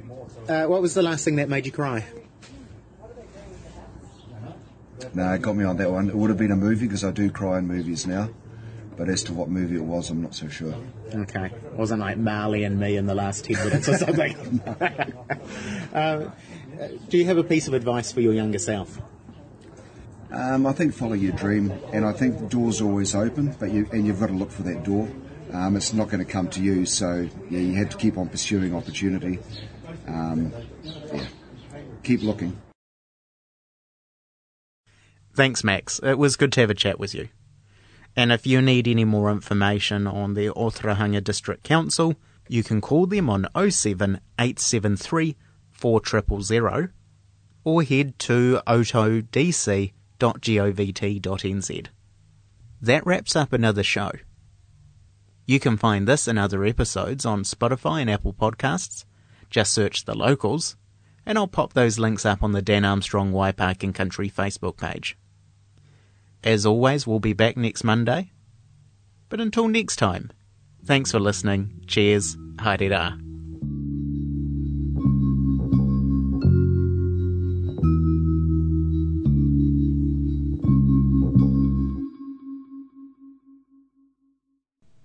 uh, 0.51 0.67
what 0.67 0.83
was 0.83 0.95
the 0.95 1.03
last 1.03 1.25
thing 1.25 1.37
that 1.37 1.49
made 1.49 1.67
you 1.67 1.73
cry? 1.73 2.05
No, 5.15 5.33
it 5.33 5.43
got 5.43 5.57
me 5.57 5.65
on 5.65 5.77
that 5.77 5.91
one. 5.91 6.09
It 6.09 6.15
would 6.15 6.31
have 6.31 6.39
been 6.39 6.53
a 6.53 6.57
movie 6.57 6.87
because 6.87 7.05
I 7.05 7.11
do 7.11 7.31
cry 7.31 7.59
in 7.59 7.67
movies 7.67 8.07
now. 8.07 8.31
But 8.97 9.09
as 9.09 9.23
to 9.25 9.33
what 9.33 9.49
movie 9.49 9.77
it 9.77 9.85
was, 9.85 10.11
I'm 10.11 10.23
not 10.23 10.35
so 10.35 10.49
sure. 10.49 10.75
Okay. 11.15 11.47
It 11.47 11.73
Wasn't 11.73 12.01
like 12.01 12.19
Marley 12.19 12.65
and 12.65 12.79
me 12.79 12.97
in 12.97 13.07
the 13.07 13.15
last 13.15 13.45
10 13.47 13.65
minutes 13.65 13.89
or 13.89 13.97
something. 13.97 14.61
um, 15.93 16.33
do 17.09 17.19
you 17.19 17.25
have 17.27 17.39
a 17.39 17.45
piece 17.45 17.69
of 17.69 17.75
advice 17.75 18.13
for 18.13 18.21
your 18.21 18.33
younger 18.33 18.59
self? 18.59 19.01
Um, 20.33 20.67
I 20.67 20.73
think 20.73 20.95
follow 20.95 21.13
your 21.13 21.33
dream, 21.33 21.71
and 21.93 22.07
I 22.07 22.13
think 22.13 22.39
the 22.39 22.47
door's 22.47 22.81
always 22.81 23.15
open, 23.15 23.55
but 23.61 23.71
you 23.71 23.87
and 23.93 24.07
you've 24.07 24.19
got 24.19 24.29
to 24.29 24.33
look 24.33 24.51
for 24.51 24.63
that 24.63 24.83
door. 24.83 25.07
Um, 25.53 25.77
it's 25.77 25.93
not 25.93 26.09
going 26.09 26.25
to 26.25 26.31
come 26.31 26.49
to 26.51 26.63
you, 26.63 26.87
so 26.87 27.29
yeah, 27.51 27.59
you 27.59 27.75
have 27.75 27.91
to 27.91 27.99
keep 27.99 28.17
on 28.17 28.31
pursuing 28.31 28.75
opportunity. 28.75 29.41
Um, 30.09 30.51
yeah, 31.13 31.27
keep 32.03 32.23
looking. 32.23 32.57
Thanks, 35.35 35.63
Max. 35.63 36.01
It 36.03 36.17
was 36.17 36.37
good 36.37 36.53
to 36.55 36.61
have 36.61 36.71
a 36.71 36.75
chat 36.75 36.99
with 36.99 37.15
you. 37.15 37.29
And 38.17 38.33
if 38.33 38.47
you 38.47 38.63
need 38.63 38.89
any 38.89 39.05
more 39.05 39.31
information 39.31 40.07
on 40.07 40.33
the 40.33 40.49
Otorohanga 40.49 41.23
District 41.23 41.63
Council, 41.63 42.15
you 42.49 42.63
can 42.63 42.81
call 42.81 43.07
them 43.07 43.29
on 43.29 43.47
07 43.55 44.19
873 44.39 45.37
4000 45.71 46.91
or 47.65 47.83
head 47.83 48.19
to 48.19 48.61
otodc.govt.nz. 50.23 51.87
That 52.81 53.07
wraps 53.07 53.37
up 53.37 53.53
another 53.53 53.83
show. 53.83 54.11
You 55.47 55.61
can 55.61 55.77
find 55.77 56.07
this 56.07 56.27
and 56.27 56.39
other 56.39 56.65
episodes 56.65 57.27
on 57.27 57.43
Spotify 57.43 58.01
and 58.01 58.11
Apple 58.11 58.33
Podcasts. 58.33 59.05
Just 59.51 59.73
search 59.73 60.05
The 60.05 60.15
Locals, 60.15 60.77
and 61.27 61.37
I'll 61.37 61.47
pop 61.47 61.73
those 61.73 61.99
links 61.99 62.25
up 62.25 62.43
on 62.43 62.53
the 62.53 62.63
Dan 62.63 62.85
Armstrong 62.85 63.33
Waipa 63.33 63.83
and 63.83 63.95
Country 63.95 64.31
Facebook 64.31 64.77
page. 64.77 65.17
As 66.43 66.67
always, 66.67 67.07
we'll 67.07 67.21
be 67.21 67.35
back 67.35 67.57
next 67.57 67.85
Monday. 67.85 68.33
But 69.29 69.41
until 69.41 69.69
next 69.69 69.97
time, 69.97 70.33
thanks 70.85 71.13
for 71.13 71.21
listening. 71.21 71.83
Cheers. 71.87 72.37
Haere 72.59 73.32